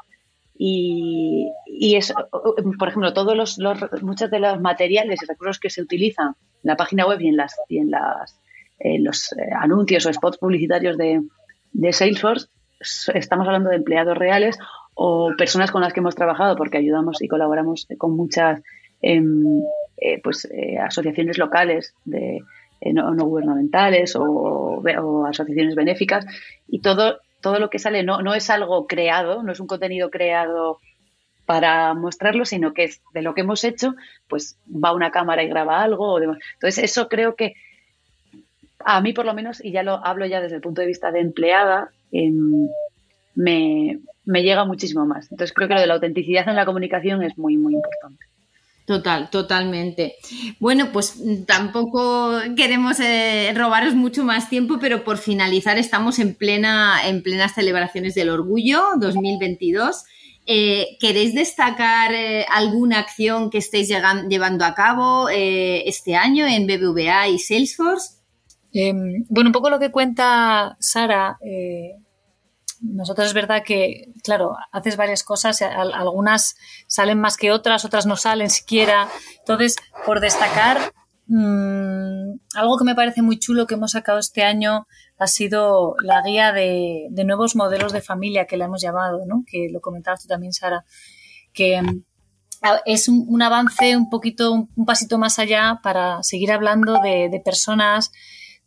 [0.57, 2.13] y, y eso,
[2.77, 3.57] por ejemplo, todos los,
[4.01, 7.37] muchos de los materiales y recursos que se utilizan en la página web y en
[7.37, 8.37] las y en las
[8.99, 11.21] los eh, anuncios o spots publicitarios de,
[11.71, 12.47] de Salesforce,
[13.13, 14.57] estamos hablando de empleados reales
[14.95, 18.61] o personas con las que hemos trabajado porque ayudamos y colaboramos con muchas
[19.01, 19.61] em,
[20.03, 22.43] eh, pues eh, asociaciones locales de
[22.91, 26.25] no, gubernamentales o, o, asociaciones benéficas
[26.67, 30.09] y todo todo lo que sale no, no es algo creado, no es un contenido
[30.09, 30.79] creado
[31.45, 33.95] para mostrarlo, sino que es de lo que hemos hecho,
[34.27, 36.39] pues va una cámara y graba algo o demás.
[36.53, 37.53] Entonces, eso creo que
[38.79, 41.11] a mí por lo menos, y ya lo hablo ya desde el punto de vista
[41.11, 42.69] de empleada, em,
[43.35, 45.31] me, me llega muchísimo más.
[45.31, 48.25] Entonces, creo que lo de la autenticidad en la comunicación es muy, muy importante.
[48.85, 50.17] Total, totalmente.
[50.59, 51.15] Bueno, pues
[51.47, 57.53] tampoco queremos eh, robaros mucho más tiempo, pero por finalizar estamos en plena en plenas
[57.53, 60.03] celebraciones del orgullo 2022
[60.45, 67.29] Eh, ¿Queréis destacar eh, alguna acción que estéis llevando a cabo este año en BBVA
[67.29, 68.15] y Salesforce?
[68.73, 71.37] Em, bueno, un poco lo que cuenta Sara.
[72.83, 76.55] Nosotros es verdad que, claro, haces varias cosas, algunas
[76.87, 79.07] salen más que otras, otras no salen siquiera.
[79.39, 80.93] Entonces, por destacar,
[81.27, 84.85] mm, algo que me parece muy chulo que hemos sacado este año
[85.17, 89.43] ha sido la guía de, nuevos modelos de familia que la hemos llamado, ¿no?
[89.47, 90.85] que lo comentabas tú también, Sara,
[91.53, 92.03] que mm,
[92.85, 98.11] es un, avance un poquito, un, pasito más allá para seguir hablando de, personas,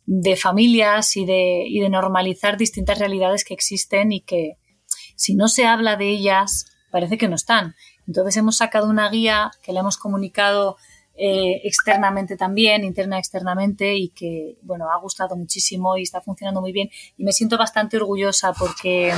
[0.07, 4.57] de familias y de, y de normalizar distintas realidades que existen y que
[5.15, 7.75] si no se habla de ellas, parece que no están.
[8.07, 10.77] Entonces hemos sacado una guía que la hemos comunicado
[11.19, 16.71] eh, externamente también, interna externamente, y que, bueno, ha gustado muchísimo y está funcionando muy
[16.71, 16.89] bien.
[17.17, 19.11] Y me siento bastante orgullosa porque,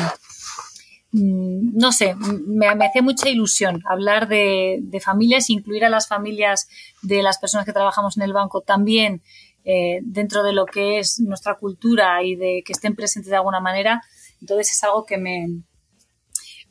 [1.12, 6.68] mm, no sé, me, me hace mucha ilusión hablar de, familias, incluir a las familias
[7.02, 9.22] de las personas que trabajamos en el banco también
[9.66, 13.60] eh, dentro de lo que es nuestra cultura y de que estén presentes de alguna
[13.60, 14.01] manera.
[14.41, 15.64] Entonces es algo que me,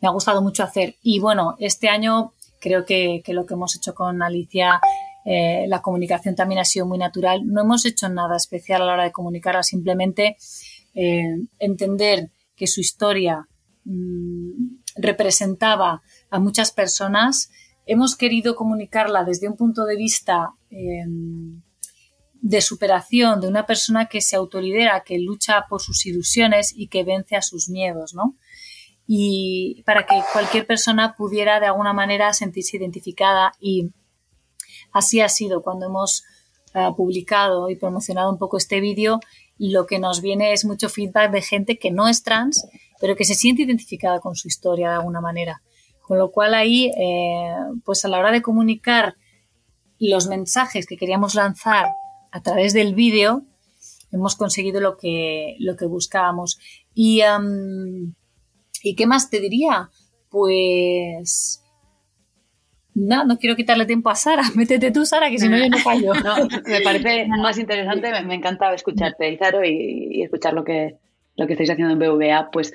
[0.03, 0.97] ha gustado mucho hacer.
[1.03, 4.80] Y bueno, este año creo que, lo que hemos hecho con Alicia
[5.24, 7.43] eh, la comunicación también ha sido muy natural.
[7.45, 10.36] No hemos hecho nada especial a la hora de comunicarla, simplemente
[10.95, 13.47] eh, entender que su historia
[13.84, 17.51] mm, representaba a muchas personas.
[17.84, 20.55] Hemos querido comunicarla desde un punto de vista
[22.41, 27.05] de superación de una persona que se autolidera, que lucha por sus ilusiones y que
[27.05, 28.36] vence a sus miedos, ¿no?
[29.07, 33.91] Y para que cualquier persona pudiera de alguna manera sentirse identificada y
[34.93, 36.24] Así ha sido cuando hemos
[36.74, 39.20] eh, publicado y promocionado un poco este vídeo.
[39.59, 42.66] Lo que nos viene es mucho feedback de gente que no es trans,
[43.01, 45.62] pero que se siente identificada con su historia de alguna manera.
[46.03, 49.16] Con lo cual ahí, eh, pues a la hora de comunicar
[49.99, 51.86] los mensajes que queríamos lanzar
[52.31, 53.43] a través del vídeo,
[54.12, 56.59] hemos conseguido lo que, lo que buscábamos.
[56.95, 57.22] Y,
[58.83, 59.91] ¿Y qué más te diría?
[60.31, 61.62] Pues
[62.95, 64.43] no, no quiero quitarle tiempo a Sara.
[64.55, 66.12] Métete tú, Sara, que si no yo no fallo.
[66.66, 70.97] me parece más interesante, me, encanta escucharte, Izaro, y, y, escuchar lo que,
[71.37, 72.51] lo que estáis haciendo en BVA.
[72.51, 72.72] Pues,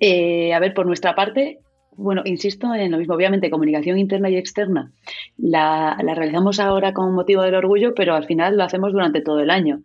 [0.00, 1.60] eh, a ver, por nuestra parte,
[1.96, 4.92] bueno, insisto en lo mismo, obviamente, comunicación interna y externa
[5.36, 9.50] la, realizamos ahora con motivo del orgullo, pero al final lo hacemos durante todo el
[9.50, 9.82] año.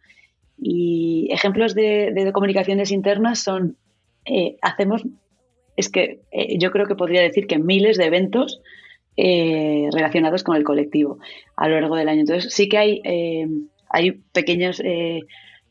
[0.57, 3.77] Y ejemplos de, comunicaciones internas son,
[4.25, 5.03] eh, hacemos,
[5.77, 8.61] es que eh, yo creo que podría decir que miles de eventos
[9.15, 11.19] eh, relacionados con el colectivo
[11.55, 12.21] a lo largo del año.
[12.21, 13.01] Entonces, sí que hay,
[13.89, 14.81] hay pequeños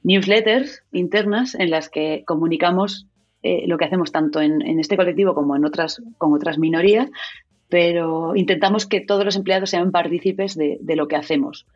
[0.02, 3.06] newsletters internas en las que comunicamos
[3.42, 7.10] lo que hacemos tanto en, este colectivo como en otras, con otras minorías,
[7.68, 11.66] pero intentamos que todos los empleados sean partícipes de, lo que hacemos.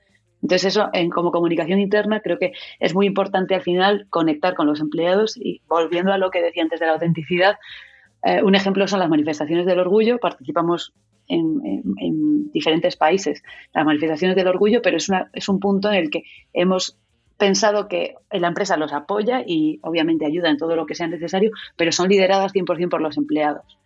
[0.43, 4.67] Entonces eso, en, como comunicación interna, creo que es muy importante al final conectar con
[4.67, 7.57] los empleados y volviendo a lo que decía antes de la autenticidad,
[8.43, 10.19] un ejemplo son las manifestaciones del orgullo.
[10.19, 10.93] Participamos
[11.29, 13.43] en, diferentes países
[13.75, 16.99] las manifestaciones del orgullo, pero es, una, es un punto en el que hemos
[17.39, 21.51] pensado que la empresa los apoya y obviamente ayuda en todo lo que sea necesario,
[21.76, 23.78] pero son lideradas 100% por los empleados.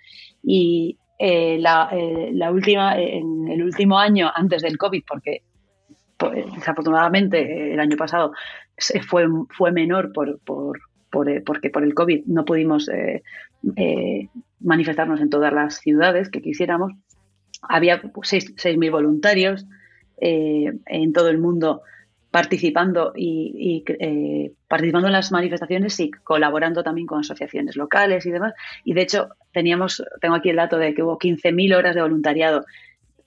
[0.42, 5.42] Y eh, la, eh, última, en el último año antes del COVID, porque
[6.16, 8.32] pues, desafortunadamente el año pasado
[9.09, 10.78] fue, fue menor por, por,
[11.11, 12.90] por, eh, porque por el COVID no pudimos
[14.61, 16.92] manifestarnos en todas las ciudades que quisiéramos,
[17.62, 19.66] había 6.000 voluntarios
[20.18, 21.82] eh, en todo el mundo
[22.31, 28.55] participando y, eh, participando en las manifestaciones y colaborando también con asociaciones locales y demás.
[28.85, 32.64] Y de hecho, teníamos, tengo aquí el dato de que hubo 15.000 horas de voluntariado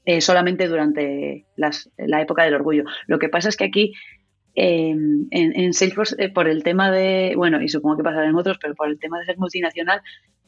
[0.06, 2.84] eh, solamente durante la época del orgullo.
[3.08, 3.94] Lo que pasa es que aquí
[4.56, 8.76] en, en, Salesforce, por el tema de, bueno, y supongo que pasará en otros, pero
[8.76, 10.02] por el tema de ser multinacional,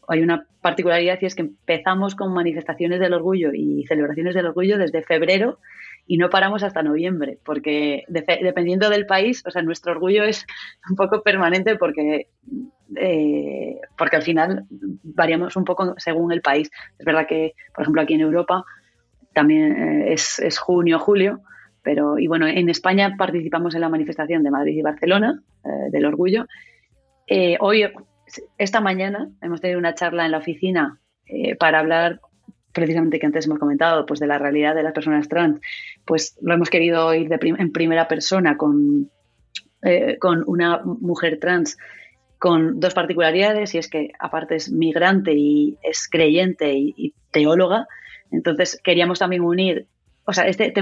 [0.08, 4.78] hay una particularidad y es que empezamos con manifestaciones del orgullo y celebraciones del orgullo
[4.78, 5.60] desde febrero
[6.08, 10.45] y no paramos hasta noviembre, porque dependiendo del país, o sea, nuestro orgullo es
[10.89, 12.28] un poco permanente porque,
[12.95, 16.70] eh, porque al final variamos un poco según el país.
[16.97, 18.64] Es verdad que, por ejemplo, aquí en Europa
[19.34, 21.41] también eh, es, es junio, julio,
[21.84, 26.06] pero y bueno, en España participamos en la manifestación de Madrid y Barcelona eh, del
[26.06, 26.45] orgullo.
[27.60, 27.89] hoy
[28.58, 30.99] esta mañana hemos tenido una charla en la oficina
[31.60, 32.20] para hablar
[32.74, 35.59] precisamente que antes hemos comentado, pues de la realidad de las personas trans,
[36.05, 39.09] pues lo hemos querido oír en primera persona con,
[39.84, 41.78] eh, con una mujer trans
[42.38, 47.88] con dos particularidades y es que aparte es migrante y es creyente y, teóloga,
[48.30, 49.88] entonces queríamos también unir,
[50.26, 50.74] o sea, este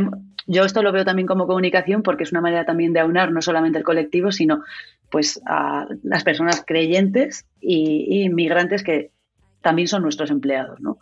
[0.47, 3.41] yo esto lo veo también como comunicación porque es una manera también de aunar no
[3.41, 4.63] solamente el colectivo, sino
[5.11, 9.11] pues a las personas creyentes y, y migrantes que
[9.61, 10.97] también son nuestros empleados, ¿no?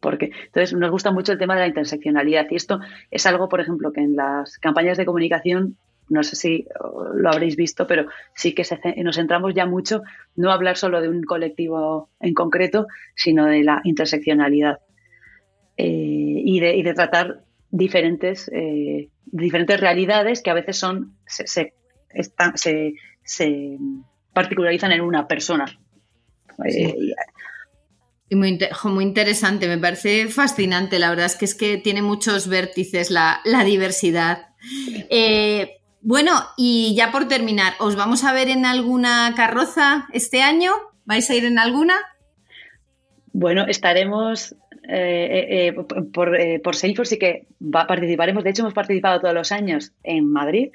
[0.00, 2.80] Porque entonces nos gusta mucho el tema de la interseccionalidad y esto
[3.10, 5.76] es algo, por ejemplo, que en las campañas de comunicación
[6.10, 6.66] no sé si
[7.14, 8.64] lo habréis visto, pero sí que
[9.02, 10.02] nos centramos ya mucho
[10.34, 14.80] no hablar solo de un colectivo en concreto, sino de la interseccionalidad
[15.76, 23.78] eh, y, de, tratar diferentes, eh, diferentes realidades que a veces son se, se, se,
[24.34, 25.64] particularizan en una persona.
[26.66, 26.94] Eh,
[28.36, 30.98] muy, muy, interesante, me parece fascinante.
[30.98, 34.48] La verdad es que es que tiene muchos vértices la, la diversidad.
[35.10, 40.72] Eh, bueno, y ya por terminar, ¿os vamos a ver en alguna carroza este año?
[41.04, 41.94] ¿Vais a ir en alguna?
[43.32, 44.54] Bueno, estaremos
[44.88, 45.72] eh, eh,
[46.12, 48.44] por, por Salesforce sí que participaremos.
[48.44, 50.70] De hecho, hemos participado todos los años en Madrid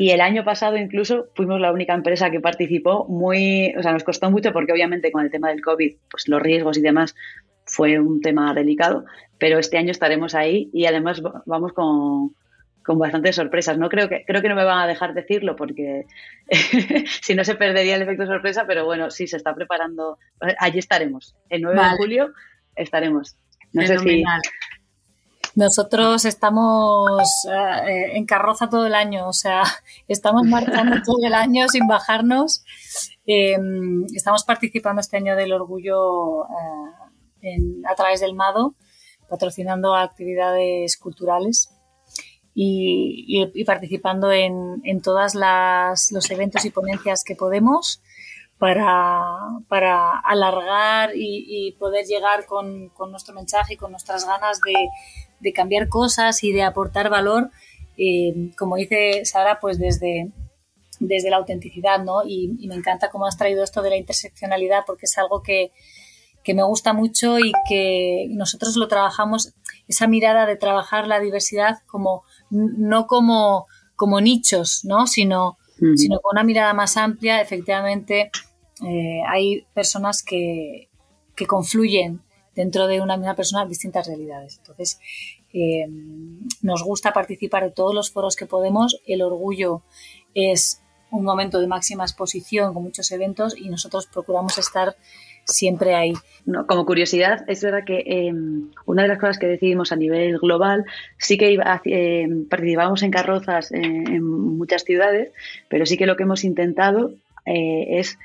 [0.00, 4.04] y el año pasado incluso fuimos la única empresa que participó muy, o sea, nos
[4.04, 7.16] costó mucho porque obviamente con el tema del COVID, pues los riesgos y demás
[7.64, 9.06] fue un tema delicado,
[9.38, 12.32] pero este año estaremos ahí y además vamos con,
[12.84, 13.76] con bastantes sorpresas.
[13.76, 16.04] No creo que creo que no me van a dejar decirlo porque
[17.20, 20.16] si no se perdería el efecto sorpresa, pero bueno, sí se está preparando.
[20.60, 21.34] Allí estaremos.
[21.48, 22.32] El 9 de julio
[22.76, 23.36] estaremos.
[23.72, 24.22] No sé si
[25.58, 29.64] nosotros estamos eh, en carroza todo el año, o sea,
[30.08, 32.64] estamos marchando todo el año sin bajarnos.
[33.26, 36.44] Em, estamos participando este año del orgullo
[37.42, 37.58] eh,
[37.90, 38.76] a través del MADO,
[39.28, 41.70] patrocinando actividades culturales
[42.54, 48.00] y, participando en, en todos los eventos y ponencias que podemos
[48.58, 49.22] para,
[49.68, 54.74] para alargar y, poder llegar con, con, nuestro mensaje y con nuestras ganas de,
[55.40, 57.50] de cambiar cosas y de aportar valor,
[57.96, 60.30] eh, como dice Sara, pues desde,
[61.00, 62.22] desde la autenticidad, ¿no?
[62.24, 65.72] Y, me encanta cómo has traído esto de la interseccionalidad porque es algo que,
[66.44, 69.54] que me gusta mucho y que nosotros lo trabajamos,
[69.88, 73.66] esa mirada de trabajar la diversidad como no como,
[73.96, 75.06] como nichos, ¿no?
[75.06, 75.58] Sino,
[75.96, 78.30] sino con una mirada más amplia, efectivamente,
[78.86, 80.88] eh, hay personas que,
[81.34, 82.22] que, confluyen
[82.58, 84.58] dentro de una misma persona distintas realidades.
[84.58, 84.98] Entonces,
[85.54, 85.86] eh,
[86.60, 89.00] nos gusta participar de todos los foros que podemos.
[89.06, 89.82] El orgullo
[90.34, 90.82] es
[91.12, 94.96] un momento de máxima exposición con muchos eventos y nosotros procuramos estar
[95.44, 96.14] siempre ahí.
[96.46, 100.38] No, como curiosidad, es verdad que em, una de las cosas que decidimos a nivel
[100.40, 100.84] global,
[101.16, 104.24] sí que iba, eh, en carrozas en,
[104.58, 105.30] muchas ciudades,
[105.68, 107.12] pero sí que lo que hemos intentado
[107.46, 108.18] eh, es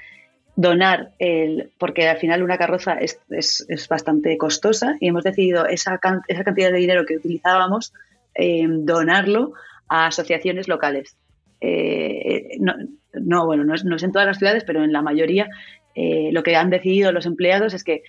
[0.55, 5.99] donar, el, porque al final una carroza es, es, bastante costosa y hemos decidido esa,
[6.27, 7.93] esa cantidad de dinero que utilizábamos,
[8.35, 9.53] em, donarlo
[9.89, 11.17] a asociaciones locales.
[11.61, 12.75] Eh, no,
[13.13, 15.47] no, bueno, no es, no es, en todas las ciudades, pero en la mayoría
[15.95, 18.03] eh, lo que han decidido los empleados es que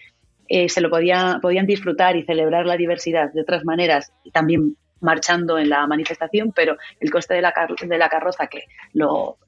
[0.49, 4.77] eh, se lo podía, podían disfrutar y celebrar la diversidad de otras maneras y también
[5.01, 7.53] marchando en la manifestación, pero el coste de la,
[7.87, 9.39] de la carroza que lo,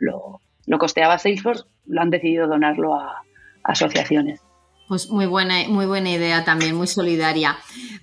[0.66, 3.22] lo, costeaba Salesforce lo han decidido donarlo a,
[3.64, 4.40] asociaciones.
[4.88, 7.56] Pues muy buena, muy buena idea también, muy solidaria.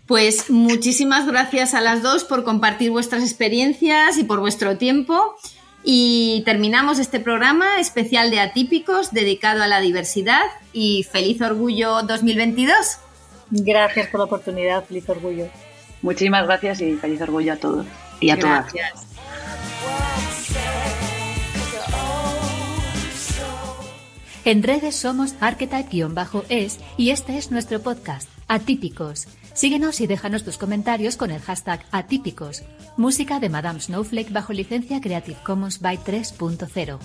[0.05, 5.35] Pues muchísimas gracias a las dos por compartir vuestras experiencias y por vuestro tiempo.
[5.85, 10.43] Y terminamos este programa especial de Atípicos dedicado a la diversidad
[10.73, 12.99] y feliz orgullo 2022.
[13.51, 15.47] Gracias por la oportunidad, feliz orgullo.
[16.01, 17.85] Muchísimas gracias y feliz orgullo a todos
[18.19, 18.91] y a gracias.
[18.91, 19.12] todas.
[24.45, 31.15] En redes somos archetype-es y este es nuestro podcast, Atípicos Síguenos y déjanos tus comentarios
[31.15, 32.63] con el hashtag atípicos.
[32.97, 36.97] Música de Madame Snowflake bajo licencia Creative Commons by 3.0.